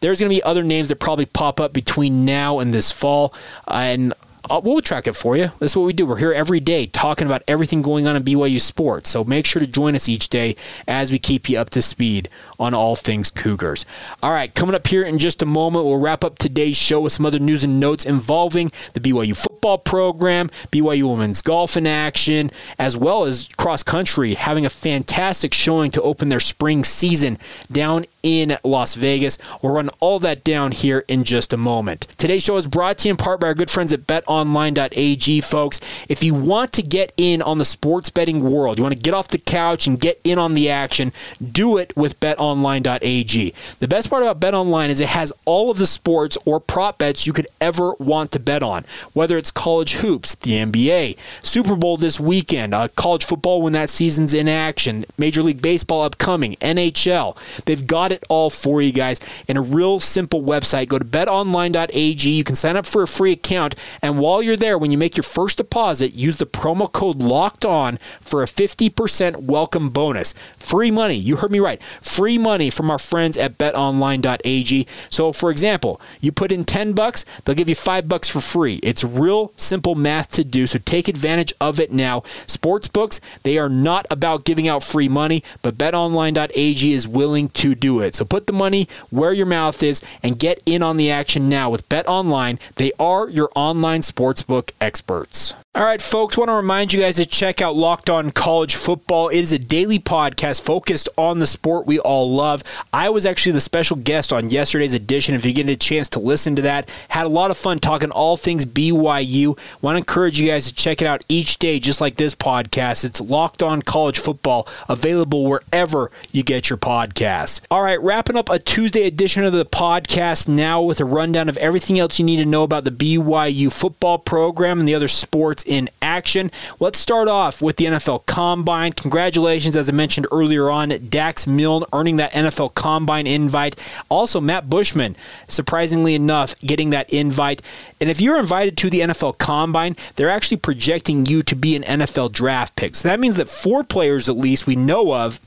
there's 0.00 0.20
going 0.20 0.30
to 0.30 0.36
be 0.36 0.42
other 0.42 0.62
names 0.62 0.90
that 0.90 0.96
probably 0.96 1.24
pop 1.24 1.58
up 1.58 1.72
between 1.72 2.26
now 2.26 2.58
and 2.58 2.74
this 2.74 2.92
fall. 2.92 3.32
And 3.66 4.12
uh, 4.50 4.60
we'll 4.62 4.80
track 4.82 5.06
it 5.06 5.14
for 5.14 5.36
you. 5.36 5.50
That's 5.58 5.74
what 5.74 5.86
we 5.86 5.94
do. 5.94 6.04
We're 6.04 6.18
here 6.18 6.32
every 6.32 6.60
day 6.60 6.86
talking 6.86 7.26
about 7.26 7.42
everything 7.48 7.80
going 7.80 8.06
on 8.06 8.14
in 8.14 8.22
BYU 8.22 8.60
sports. 8.60 9.08
So 9.08 9.24
make 9.24 9.46
sure 9.46 9.60
to 9.60 9.66
join 9.66 9.94
us 9.94 10.08
each 10.08 10.28
day 10.28 10.54
as 10.86 11.10
we 11.10 11.18
keep 11.18 11.48
you 11.48 11.58
up 11.58 11.70
to 11.70 11.80
speed 11.82 12.28
on 12.60 12.74
all 12.74 12.94
things 12.94 13.30
Cougars. 13.30 13.86
All 14.22 14.30
right, 14.30 14.54
coming 14.54 14.74
up 14.74 14.86
here 14.86 15.02
in 15.02 15.18
just 15.18 15.42
a 15.42 15.46
moment, 15.46 15.86
we'll 15.86 15.96
wrap 15.96 16.22
up 16.22 16.38
today's 16.38 16.76
show 16.76 17.00
with 17.00 17.14
some 17.14 17.26
other 17.26 17.38
news 17.38 17.64
and 17.64 17.80
notes 17.80 18.04
involving 18.04 18.70
the 18.92 19.00
BYU 19.00 19.34
football 19.34 19.55
program, 19.60 20.48
BYU 20.70 21.10
women's 21.10 21.42
golf 21.42 21.76
in 21.76 21.86
action, 21.86 22.50
as 22.78 22.96
well 22.96 23.24
as 23.24 23.48
cross 23.56 23.82
country 23.82 24.34
having 24.34 24.64
a 24.66 24.70
fantastic 24.70 25.52
showing 25.52 25.90
to 25.92 26.02
open 26.02 26.28
their 26.28 26.40
spring 26.40 26.84
season 26.84 27.38
down 27.70 28.04
in 28.22 28.58
Las 28.64 28.96
Vegas. 28.96 29.38
We'll 29.62 29.72
run 29.72 29.88
all 30.00 30.18
that 30.18 30.42
down 30.42 30.72
here 30.72 31.04
in 31.06 31.22
just 31.22 31.52
a 31.52 31.56
moment. 31.56 32.08
Today's 32.18 32.42
show 32.42 32.56
is 32.56 32.66
brought 32.66 32.98
to 32.98 33.08
you 33.08 33.10
in 33.12 33.16
part 33.16 33.40
by 33.40 33.46
our 33.46 33.54
good 33.54 33.70
friends 33.70 33.92
at 33.92 34.00
betonline.ag, 34.00 35.40
folks. 35.42 35.80
If 36.08 36.24
you 36.24 36.34
want 36.34 36.72
to 36.72 36.82
get 36.82 37.12
in 37.16 37.40
on 37.40 37.58
the 37.58 37.64
sports 37.64 38.10
betting 38.10 38.50
world, 38.50 38.78
you 38.78 38.82
want 38.82 38.96
to 38.96 39.00
get 39.00 39.14
off 39.14 39.28
the 39.28 39.38
couch 39.38 39.86
and 39.86 39.98
get 39.98 40.20
in 40.24 40.38
on 40.38 40.54
the 40.54 40.68
action, 40.68 41.12
do 41.52 41.78
it 41.78 41.96
with 41.96 42.18
betonline.ag. 42.18 43.54
The 43.78 43.88
best 43.88 44.10
part 44.10 44.22
about 44.22 44.40
betonline 44.40 44.88
is 44.88 45.00
it 45.00 45.08
has 45.08 45.32
all 45.44 45.70
of 45.70 45.78
the 45.78 45.86
sports 45.86 46.36
or 46.44 46.58
prop 46.58 46.98
bets 46.98 47.26
you 47.26 47.32
could 47.32 47.46
ever 47.60 47.92
want 47.94 48.32
to 48.32 48.40
bet 48.40 48.62
on, 48.62 48.84
whether 49.12 49.38
it's 49.38 49.45
college 49.52 49.94
hoops, 49.94 50.34
the 50.34 50.52
NBA, 50.52 51.16
Super 51.42 51.76
Bowl 51.76 51.96
this 51.96 52.18
weekend, 52.18 52.74
uh, 52.74 52.88
college 52.96 53.24
football 53.24 53.62
when 53.62 53.72
that 53.74 53.88
season's 53.88 54.34
in 54.34 54.48
action, 54.48 55.04
Major 55.16 55.42
League 55.42 55.62
Baseball 55.62 56.02
upcoming, 56.02 56.56
NHL. 56.56 57.36
They've 57.64 57.86
got 57.86 58.12
it 58.12 58.16
it 58.16 58.24
all 58.28 58.50
for 58.50 58.82
you 58.82 58.92
guys 58.92 59.20
in 59.46 59.56
a 59.56 59.60
real 59.60 60.00
simple 60.00 60.42
website. 60.42 60.88
Go 60.88 60.98
to 60.98 61.04
betonline.ag. 61.04 62.28
You 62.28 62.44
can 62.44 62.56
sign 62.56 62.76
up 62.76 62.86
for 62.86 63.02
a 63.02 63.06
free 63.06 63.32
account. 63.32 63.76
And 64.02 64.18
while 64.18 64.42
you're 64.42 64.56
there, 64.56 64.76
when 64.76 64.90
you 64.90 64.98
make 64.98 65.16
your 65.16 65.22
first 65.22 65.58
deposit, 65.58 66.14
use 66.14 66.38
the 66.38 66.46
promo 66.46 66.90
code 66.90 67.18
locked 67.18 67.64
on 67.64 67.98
for 68.20 68.42
a 68.42 68.46
50% 68.46 69.42
welcome 69.42 69.90
bonus. 69.90 70.34
Free 70.56 70.90
money. 70.90 71.14
You 71.14 71.36
heard 71.36 71.50
me 71.50 71.60
right. 71.60 71.82
Free 72.00 72.38
money 72.38 72.70
from 72.70 72.90
our 72.90 72.98
friends 72.98 73.38
at 73.38 73.58
betonline.ag. 73.58 74.86
So, 75.10 75.32
for 75.32 75.50
example, 75.50 76.00
you 76.20 76.32
put 76.32 76.50
in 76.50 76.64
10 76.64 76.94
bucks, 76.94 77.24
they'll 77.44 77.54
give 77.54 77.68
you 77.68 77.74
5 77.74 78.08
bucks 78.08 78.28
for 78.28 78.40
free. 78.40 78.80
It's 78.82 79.04
real 79.04 79.35
simple 79.56 79.94
math 79.94 80.30
to 80.32 80.44
do. 80.44 80.66
So, 80.66 80.78
take 80.78 81.08
advantage 81.08 81.52
of 81.60 81.78
it 81.78 81.92
now. 81.92 82.22
Sports 82.46 82.88
books, 82.88 83.20
they 83.42 83.58
are 83.58 83.68
not 83.68 84.06
about 84.10 84.44
giving 84.44 84.68
out 84.68 84.82
free 84.82 85.08
money, 85.08 85.42
but 85.62 85.76
betonline.ag 85.76 86.92
is 86.92 87.08
willing 87.08 87.48
to 87.50 87.74
do 87.74 88.00
it. 88.00 88.14
So 88.14 88.24
put 88.24 88.46
the 88.46 88.52
money 88.52 88.88
where 89.10 89.32
your 89.32 89.46
mouth 89.46 89.82
is 89.82 90.02
and 90.22 90.38
get 90.38 90.62
in 90.66 90.82
on 90.82 90.96
the 90.96 91.10
action 91.10 91.48
now 91.48 91.70
with 91.70 91.88
BetOnline. 91.88 92.58
They 92.76 92.92
are 92.98 93.28
your 93.28 93.50
online 93.54 94.00
sportsbook 94.00 94.70
experts. 94.80 95.54
All 95.76 95.84
right, 95.84 96.00
folks, 96.00 96.38
want 96.38 96.48
to 96.48 96.54
remind 96.54 96.94
you 96.94 97.00
guys 97.00 97.16
to 97.16 97.26
check 97.26 97.60
out 97.60 97.76
Locked 97.76 98.08
On 98.08 98.30
College 98.30 98.74
Football. 98.74 99.28
It 99.28 99.40
is 99.40 99.52
a 99.52 99.58
daily 99.58 99.98
podcast 99.98 100.62
focused 100.62 101.06
on 101.18 101.38
the 101.38 101.46
sport 101.46 101.84
we 101.86 101.98
all 101.98 102.32
love. 102.32 102.62
I 102.94 103.10
was 103.10 103.26
actually 103.26 103.52
the 103.52 103.60
special 103.60 103.98
guest 103.98 104.32
on 104.32 104.48
yesterday's 104.48 104.94
edition. 104.94 105.34
If 105.34 105.44
you 105.44 105.52
get 105.52 105.68
a 105.68 105.76
chance 105.76 106.08
to 106.10 106.18
listen 106.18 106.56
to 106.56 106.62
that, 106.62 106.88
had 107.10 107.26
a 107.26 107.28
lot 107.28 107.50
of 107.50 107.58
fun 107.58 107.78
talking 107.78 108.10
all 108.12 108.38
things 108.38 108.64
BYU. 108.64 109.58
Want 109.82 109.96
to 109.96 109.98
encourage 109.98 110.40
you 110.40 110.48
guys 110.48 110.64
to 110.66 110.74
check 110.74 111.02
it 111.02 111.06
out 111.06 111.26
each 111.28 111.58
day, 111.58 111.78
just 111.78 112.00
like 112.00 112.16
this 112.16 112.34
podcast. 112.34 113.04
It's 113.04 113.20
Locked 113.20 113.62
On 113.62 113.82
College 113.82 114.18
Football, 114.18 114.66
available 114.88 115.44
wherever 115.44 116.10
you 116.32 116.42
get 116.42 116.70
your 116.70 116.78
podcasts. 116.78 117.60
All 117.70 117.82
right, 117.82 118.00
wrapping 118.00 118.36
up 118.36 118.48
a 118.48 118.58
Tuesday 118.58 119.06
edition 119.06 119.44
of 119.44 119.52
the 119.52 119.66
podcast 119.66 120.48
now 120.48 120.80
with 120.80 121.00
a 121.00 121.04
rundown 121.04 121.50
of 121.50 121.58
everything 121.58 121.98
else 121.98 122.18
you 122.18 122.24
need 122.24 122.38
to 122.38 122.46
know 122.46 122.62
about 122.62 122.84
the 122.84 122.90
BYU 122.90 123.70
football 123.70 124.16
program 124.16 124.78
and 124.78 124.88
the 124.88 124.94
other 124.94 125.08
sports 125.08 125.65
in 125.66 125.88
action. 126.00 126.50
Let's 126.80 126.98
start 126.98 127.28
off 127.28 127.60
with 127.60 127.76
the 127.76 127.86
NFL 127.86 128.26
Combine. 128.26 128.92
Congratulations, 128.92 129.76
as 129.76 129.88
I 129.88 129.92
mentioned 129.92 130.26
earlier 130.32 130.70
on, 130.70 130.88
Dax 131.08 131.46
Milne 131.46 131.84
earning 131.92 132.16
that 132.16 132.32
NFL 132.32 132.74
Combine 132.74 133.26
invite. 133.26 133.76
Also, 134.08 134.40
Matt 134.40 134.70
Bushman, 134.70 135.16
surprisingly 135.48 136.14
enough, 136.14 136.58
getting 136.60 136.90
that 136.90 137.12
invite. 137.12 137.62
And 138.00 138.10
if 138.10 138.20
you're 138.20 138.38
invited 138.38 138.76
to 138.78 138.90
the 138.90 139.00
NFL 139.00 139.38
Combine, 139.38 139.96
they're 140.16 140.30
actually 140.30 140.58
projecting 140.58 141.26
you 141.26 141.42
to 141.42 141.56
be 141.56 141.76
an 141.76 141.82
NFL 141.82 142.32
draft 142.32 142.76
pick. 142.76 142.96
So 142.96 143.08
that 143.08 143.20
means 143.20 143.36
that 143.36 143.48
four 143.48 143.84
players, 143.84 144.28
at 144.28 144.36
least, 144.36 144.66
we 144.66 144.76
know 144.76 145.14
of 145.14 145.40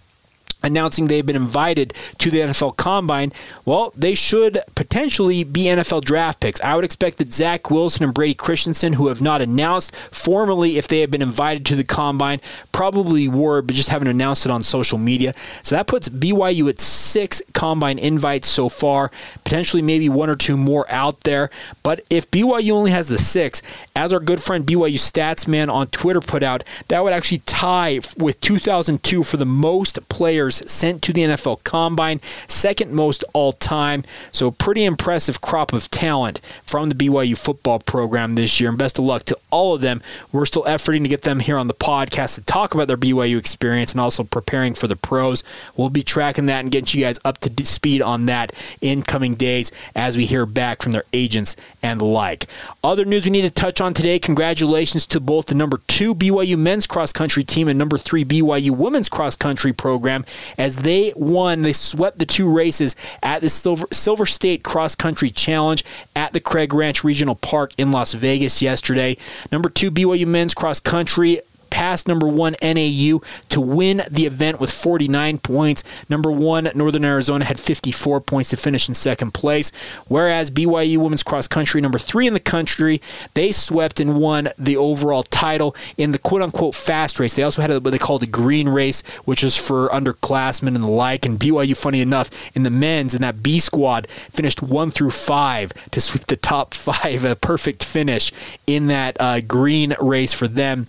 announcing 0.62 1.08
they've 1.08 1.26
been 1.26 1.36
invited 1.36 1.94
to 2.18 2.30
the 2.30 2.40
NFL 2.40 2.78
Combine, 2.78 3.32
well, 3.66 3.94
they 3.96 4.16
should 4.16 4.60
potentially 4.76 5.44
be 5.44 5.64
NFL 5.66 6.04
draft 6.04 6.40
picks. 6.40 6.62
I 6.62 6.76
would 6.76 6.84
expect 6.84 7.18
that 7.18 7.34
Zach 7.34 7.72
Wilson 7.72 8.04
and 8.04 8.14
Brady 8.14 8.34
Christensen, 8.34 8.94
who 8.94 9.08
have 9.08 9.22
not 9.22 9.42
announced 9.42 9.96
formally 9.96 10.78
if 10.78 10.88
they 10.88 11.00
have 11.02 11.12
been 11.12 11.22
invited 11.22 11.66
to 11.68 11.76
the 11.76 11.84
Combine, 11.84 12.42
probably 12.72 13.28
were, 13.28 13.62
but 13.62 13.76
just 13.76 13.90
haven't 13.90 14.08
announced 14.08 14.46
it 14.46 14.52
on 14.52 14.64
social 14.64 14.98
media. 14.98 15.34
So 15.64 15.76
that 15.76 15.88
puts 15.88 16.10
BYU 16.10 16.70
at 16.70 16.80
six 16.80 17.42
Combine 17.54 18.00
invites 18.00 18.48
so 18.48 18.70
far, 18.70 19.12
potentially 19.44 19.82
maybe 19.82 20.10
one 20.10 20.30
or 20.30 20.36
two 20.36 20.58
more 20.58 20.86
out 20.90 21.22
there. 21.22 21.50
But 21.84 22.02
if 22.10 22.30
BYU 22.32 22.72
only 22.72 22.92
has 22.92 23.08
the 23.08 23.18
six, 23.18 23.62
as 23.96 24.14
our 24.14 24.20
good 24.20 24.42
friend 24.42 24.66
BYU 24.66 24.96
Stats 24.96 25.48
Man 25.48 25.70
on 25.70 25.88
Twitter 25.88 26.22
put 26.22 26.44
out, 26.44 26.64
that 26.90 27.04
would 27.04 27.14
actually 27.14 27.40
tie 27.40 28.00
with 28.18 28.40
2002 28.42 29.24
for 29.24 29.38
the 29.38 29.46
most 29.46 30.08
players 30.10 30.49
players 30.50 30.72
sent 30.72 31.02
to 31.04 31.14
the 31.14 31.22
NFL 31.22 31.64
Combine, 31.64 32.22
second 32.48 32.92
most 32.92 33.24
all 33.34 33.54
time. 33.54 34.04
So, 34.32 34.52
pretty 34.52 34.84
impressive 34.86 35.42
crop 35.42 35.74
of 35.74 35.90
talent 35.92 36.40
from 36.64 36.90
the 36.90 36.96
BYU 36.96 37.38
football 37.38 37.80
program 37.80 38.36
this 38.36 38.60
year. 38.60 38.70
And 38.70 38.78
best 38.78 38.98
of 38.98 39.06
luck 39.06 39.24
to 39.26 39.38
all 39.52 39.76
of 39.76 39.82
them. 39.82 40.02
We're 40.32 40.46
still 40.46 40.64
efforting 40.64 41.04
to 41.04 41.08
get 41.08 41.22
them 41.22 41.40
here 41.40 41.58
on 41.58 41.68
the 41.68 41.74
podcast 41.74 42.36
to 42.36 42.42
talk 42.42 42.74
about 42.74 42.88
their 42.88 42.98
BYU 42.98 43.38
experience 43.38 43.92
and 43.92 44.02
also 44.02 44.24
preparing 44.24 44.74
for 44.74 44.88
the 44.88 44.96
pros. 44.96 45.44
We'll 45.76 45.90
be 45.90 46.04
tracking 46.04 46.48
that 46.48 46.62
and 46.62 46.72
getting 46.72 47.00
you 47.00 47.06
guys 47.06 47.20
up 47.24 47.38
to 47.40 47.66
speed 47.66 48.02
on 48.02 48.26
that 48.26 48.54
in 48.82 49.04
coming 49.04 49.36
days 49.36 49.72
as 49.96 50.18
we 50.18 50.26
hear 50.26 50.46
back 50.46 50.82
from 50.82 50.92
their 50.92 51.04
agents 51.14 51.56
and 51.84 52.00
the 52.00 52.06
like. 52.06 52.46
Other 52.84 53.06
news 53.06 53.26
we 53.26 53.32
need 53.32 53.42
to 53.42 53.50
touch 53.50 53.82
on 53.82 53.94
today 53.94 54.20
congratulations 54.20 55.06
to 55.08 55.20
both 55.20 55.48
the 55.48 55.56
number 55.56 55.82
two 55.88 56.16
BYU 56.16 56.58
men's 56.58 56.88
cross 56.88 57.14
country 57.14 57.44
team 57.44 57.68
and 57.68 57.78
number 57.78 57.98
three 57.98 58.26
BYU 58.26 58.72
women's 58.72 59.10
cross 59.10 59.36
country 59.36 59.74
program 59.74 60.26
as 60.58 60.78
they 60.78 61.14
won. 61.16 61.62
They 61.62 61.74
swept 61.74 62.20
the 62.20 62.26
two 62.26 62.52
races 62.52 62.96
at 63.22 63.42
the 63.42 63.50
Silver, 63.50 63.88
Silver 63.92 64.26
State 64.26 64.64
Cross 64.64 64.96
Country 64.96 65.30
Challenge 65.30 65.84
at 66.16 66.34
the 66.34 66.40
Craig 66.40 66.74
Ranch 66.74 67.04
Regional 67.04 67.36
Park 67.36 67.74
in 67.78 67.92
Las 67.92 68.14
Vegas 68.14 68.62
yesterday. 68.62 69.18
Number 69.52 69.70
two, 69.70 69.92
BYU 69.92 70.28
men's 70.28 70.54
cross 70.54 70.80
country 70.80 71.42
past 71.80 72.10
number 72.10 72.28
one 72.28 72.58
NAU 72.62 73.22
to 73.48 73.62
win 73.62 74.02
the 74.12 74.26
event 74.26 74.60
with 74.60 74.70
49 74.70 75.38
points. 75.38 75.82
Number 76.10 76.30
one 76.30 76.70
Northern 76.76 77.06
Arizona 77.06 77.46
had 77.46 77.58
54 77.58 78.20
points 78.20 78.50
to 78.50 78.58
finish 78.58 78.90
in 78.90 78.96
second 78.96 79.34
place, 79.34 79.72
whereas 80.10 80.52
BYU 80.52 80.98
women's 80.98 81.24
cross 81.24 81.48
country, 81.48 81.80
number 81.80 81.98
three 81.98 82.28
in 82.28 82.34
the 82.34 82.42
country, 82.42 83.02
they 83.34 83.54
swept 83.54 84.02
and 84.02 84.20
won 84.20 84.50
the 84.58 84.76
overall 84.76 85.24
title 85.24 85.74
in 85.98 86.12
the 86.12 86.18
quote 86.18 86.42
unquote 86.42 86.76
fast 86.76 87.18
race. 87.18 87.36
They 87.36 87.44
also 87.44 87.62
had 87.62 87.72
what 87.72 87.92
they 87.92 87.98
called 87.98 88.24
a 88.24 88.28
green 88.28 88.68
race, 88.68 89.02
which 89.24 89.42
is 89.42 89.56
for 89.56 89.88
underclassmen 89.88 90.76
and 90.76 90.84
the 90.84 90.90
like. 90.90 91.26
And 91.26 91.40
BYU, 91.40 91.78
funny 91.78 92.02
enough, 92.02 92.30
in 92.58 92.64
the 92.64 92.70
men's 92.70 93.16
in 93.16 93.22
that 93.22 93.42
B 93.42 93.58
squad 93.58 94.10
finished 94.10 94.62
one 94.62 94.92
through 94.92 95.12
five 95.12 95.72
to 95.92 96.02
sweep 96.02 96.26
the 96.26 96.36
top 96.36 96.74
five, 96.90 97.24
a 97.24 97.38
perfect 97.38 97.86
finish 97.86 98.34
in 98.68 98.88
that 98.88 99.16
uh, 99.18 99.40
green 99.40 99.96
race 100.02 100.34
for 100.34 100.50
them. 100.50 100.88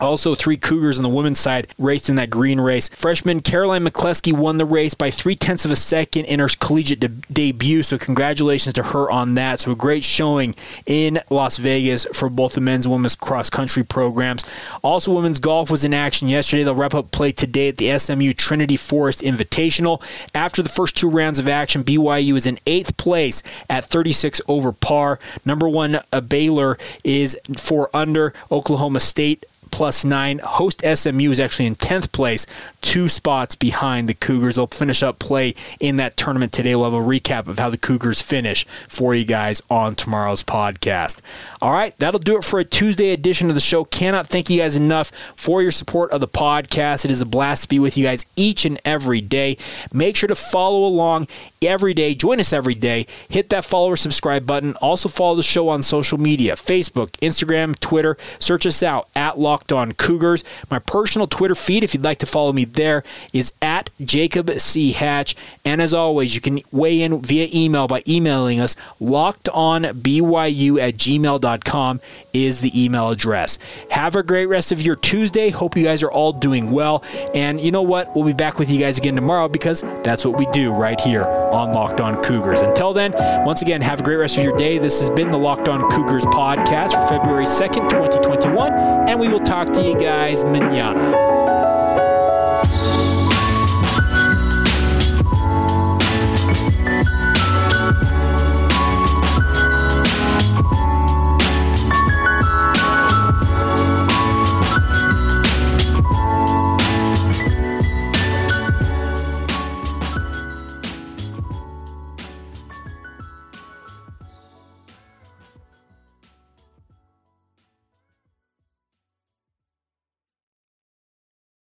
Also, 0.00 0.34
three 0.34 0.56
Cougars 0.56 0.98
on 0.98 1.04
the 1.04 1.08
women's 1.08 1.38
side 1.38 1.68
raced 1.78 2.08
in 2.08 2.16
that 2.16 2.30
green 2.30 2.60
race. 2.60 2.88
Freshman 2.88 3.40
Caroline 3.40 3.84
McCleskey 3.84 4.32
won 4.32 4.58
the 4.58 4.64
race 4.64 4.94
by 4.94 5.10
three 5.10 5.36
tenths 5.36 5.64
of 5.64 5.70
a 5.70 5.76
second 5.76 6.24
in 6.24 6.40
her 6.40 6.48
collegiate 6.58 6.98
de- 6.98 7.08
debut, 7.32 7.82
so 7.82 7.96
congratulations 7.96 8.72
to 8.74 8.82
her 8.82 9.08
on 9.10 9.34
that. 9.34 9.60
So, 9.60 9.72
a 9.72 9.76
great 9.76 10.02
showing 10.02 10.56
in 10.84 11.20
Las 11.30 11.58
Vegas 11.58 12.06
for 12.12 12.28
both 12.28 12.54
the 12.54 12.60
men's 12.60 12.86
and 12.86 12.92
women's 12.92 13.14
cross 13.14 13.48
country 13.50 13.84
programs. 13.84 14.44
Also, 14.82 15.12
women's 15.12 15.38
golf 15.38 15.70
was 15.70 15.84
in 15.84 15.94
action 15.94 16.28
yesterday. 16.28 16.64
They'll 16.64 16.74
wrap 16.74 16.94
up 16.94 17.12
play 17.12 17.30
today 17.30 17.68
at 17.68 17.76
the 17.76 17.96
SMU 17.96 18.32
Trinity 18.32 18.76
Forest 18.76 19.22
Invitational. 19.22 20.02
After 20.34 20.62
the 20.62 20.68
first 20.68 20.96
two 20.96 21.08
rounds 21.08 21.38
of 21.38 21.46
action, 21.46 21.84
BYU 21.84 22.36
is 22.36 22.46
in 22.46 22.58
eighth 22.66 22.96
place 22.96 23.42
at 23.70 23.84
36 23.84 24.40
over 24.48 24.72
par. 24.72 25.20
Number 25.44 25.68
one, 25.68 26.00
uh, 26.12 26.20
Baylor 26.20 26.78
is 27.04 27.38
four 27.56 27.90
under. 27.94 28.32
Oklahoma 28.50 29.00
State 29.00 29.44
plus 29.74 30.04
nine. 30.04 30.38
Host 30.38 30.84
SMU 30.84 31.32
is 31.32 31.40
actually 31.40 31.66
in 31.66 31.74
10th 31.74 32.12
place, 32.12 32.46
two 32.80 33.08
spots 33.08 33.56
behind 33.56 34.08
the 34.08 34.14
Cougars. 34.14 34.54
They'll 34.54 34.68
finish 34.68 35.02
up 35.02 35.18
play 35.18 35.56
in 35.80 35.96
that 35.96 36.16
tournament 36.16 36.52
today. 36.52 36.76
We'll 36.76 36.92
have 36.92 36.94
a 36.94 37.04
recap 37.04 37.48
of 37.48 37.58
how 37.58 37.70
the 37.70 37.76
Cougars 37.76 38.22
finish 38.22 38.64
for 38.88 39.16
you 39.16 39.24
guys 39.24 39.60
on 39.68 39.96
tomorrow's 39.96 40.44
podcast. 40.44 41.20
All 41.60 41.72
right, 41.72 41.98
that'll 41.98 42.20
do 42.20 42.36
it 42.36 42.44
for 42.44 42.60
a 42.60 42.64
Tuesday 42.64 43.10
edition 43.10 43.48
of 43.48 43.56
the 43.56 43.60
show. 43.60 43.84
Cannot 43.84 44.28
thank 44.28 44.48
you 44.48 44.58
guys 44.58 44.76
enough 44.76 45.10
for 45.34 45.60
your 45.60 45.72
support 45.72 46.12
of 46.12 46.20
the 46.20 46.28
podcast. 46.28 47.04
It 47.04 47.10
is 47.10 47.20
a 47.20 47.26
blast 47.26 47.64
to 47.64 47.68
be 47.68 47.80
with 47.80 47.96
you 47.96 48.04
guys 48.04 48.26
each 48.36 48.64
and 48.64 48.80
every 48.84 49.20
day. 49.20 49.56
Make 49.92 50.14
sure 50.14 50.28
to 50.28 50.36
follow 50.36 50.86
along 50.86 51.26
every 51.62 51.94
day. 51.94 52.14
Join 52.14 52.38
us 52.38 52.52
every 52.52 52.74
day. 52.74 53.06
Hit 53.28 53.50
that 53.50 53.64
follow 53.64 53.90
or 53.90 53.96
subscribe 53.96 54.46
button. 54.46 54.76
Also 54.76 55.08
follow 55.08 55.34
the 55.34 55.42
show 55.42 55.68
on 55.68 55.82
social 55.82 56.18
media 56.18 56.54
Facebook, 56.54 57.10
Instagram, 57.20 57.76
Twitter. 57.80 58.16
Search 58.38 58.66
us 58.66 58.84
out 58.84 59.08
at 59.16 59.36
Locked 59.64 59.72
On 59.72 59.92
Cougars. 59.92 60.44
My 60.70 60.78
personal 60.78 61.26
Twitter 61.26 61.54
feed, 61.54 61.84
if 61.84 61.94
you'd 61.94 62.04
like 62.04 62.18
to 62.18 62.26
follow 62.26 62.52
me 62.52 62.66
there, 62.66 63.02
is 63.32 63.54
at 63.62 63.88
Jacob 64.02 64.50
C. 64.60 64.92
Hatch. 64.92 65.34
And 65.64 65.80
as 65.80 65.94
always, 65.94 66.34
you 66.34 66.42
can 66.42 66.60
weigh 66.70 67.00
in 67.00 67.22
via 67.22 67.48
email 67.54 67.86
by 67.86 68.02
emailing 68.06 68.60
us 68.60 68.76
lockedonbyu 69.00 70.80
at 70.80 70.96
gmail.com 70.96 72.00
is 72.34 72.60
the 72.60 72.84
email 72.84 73.08
address. 73.08 73.58
Have 73.90 74.16
a 74.16 74.22
great 74.22 74.46
rest 74.46 74.70
of 74.70 74.82
your 74.82 74.96
Tuesday. 74.96 75.48
Hope 75.48 75.76
you 75.76 75.84
guys 75.84 76.02
are 76.02 76.10
all 76.10 76.32
doing 76.32 76.70
well. 76.70 77.02
And 77.34 77.58
you 77.58 77.70
know 77.70 77.82
what? 77.82 78.14
We'll 78.14 78.26
be 78.26 78.32
back 78.34 78.58
with 78.58 78.70
you 78.70 78.78
guys 78.78 78.98
again 78.98 79.14
tomorrow 79.14 79.48
because 79.48 79.82
that's 80.02 80.26
what 80.26 80.38
we 80.38 80.46
do 80.52 80.72
right 80.72 81.00
here 81.00 81.24
on 81.24 81.72
Locked 81.72 82.00
On 82.00 82.22
Cougars. 82.22 82.60
Until 82.60 82.92
then, 82.92 83.12
once 83.46 83.62
again, 83.62 83.80
have 83.80 84.00
a 84.00 84.02
great 84.02 84.16
rest 84.16 84.36
of 84.36 84.44
your 84.44 84.56
day. 84.58 84.76
This 84.76 85.00
has 85.00 85.10
been 85.10 85.30
the 85.30 85.38
Locked 85.38 85.68
On 85.68 85.88
Cougars 85.90 86.24
podcast 86.26 86.92
for 86.92 87.08
February 87.08 87.46
2nd, 87.46 87.88
2021, 87.88 88.72
and 89.08 89.18
we 89.18 89.28
will 89.28 89.40
talk 89.54 89.72
to 89.72 89.82
you 89.82 89.96
guys 89.96 90.42
manana. 90.44 91.33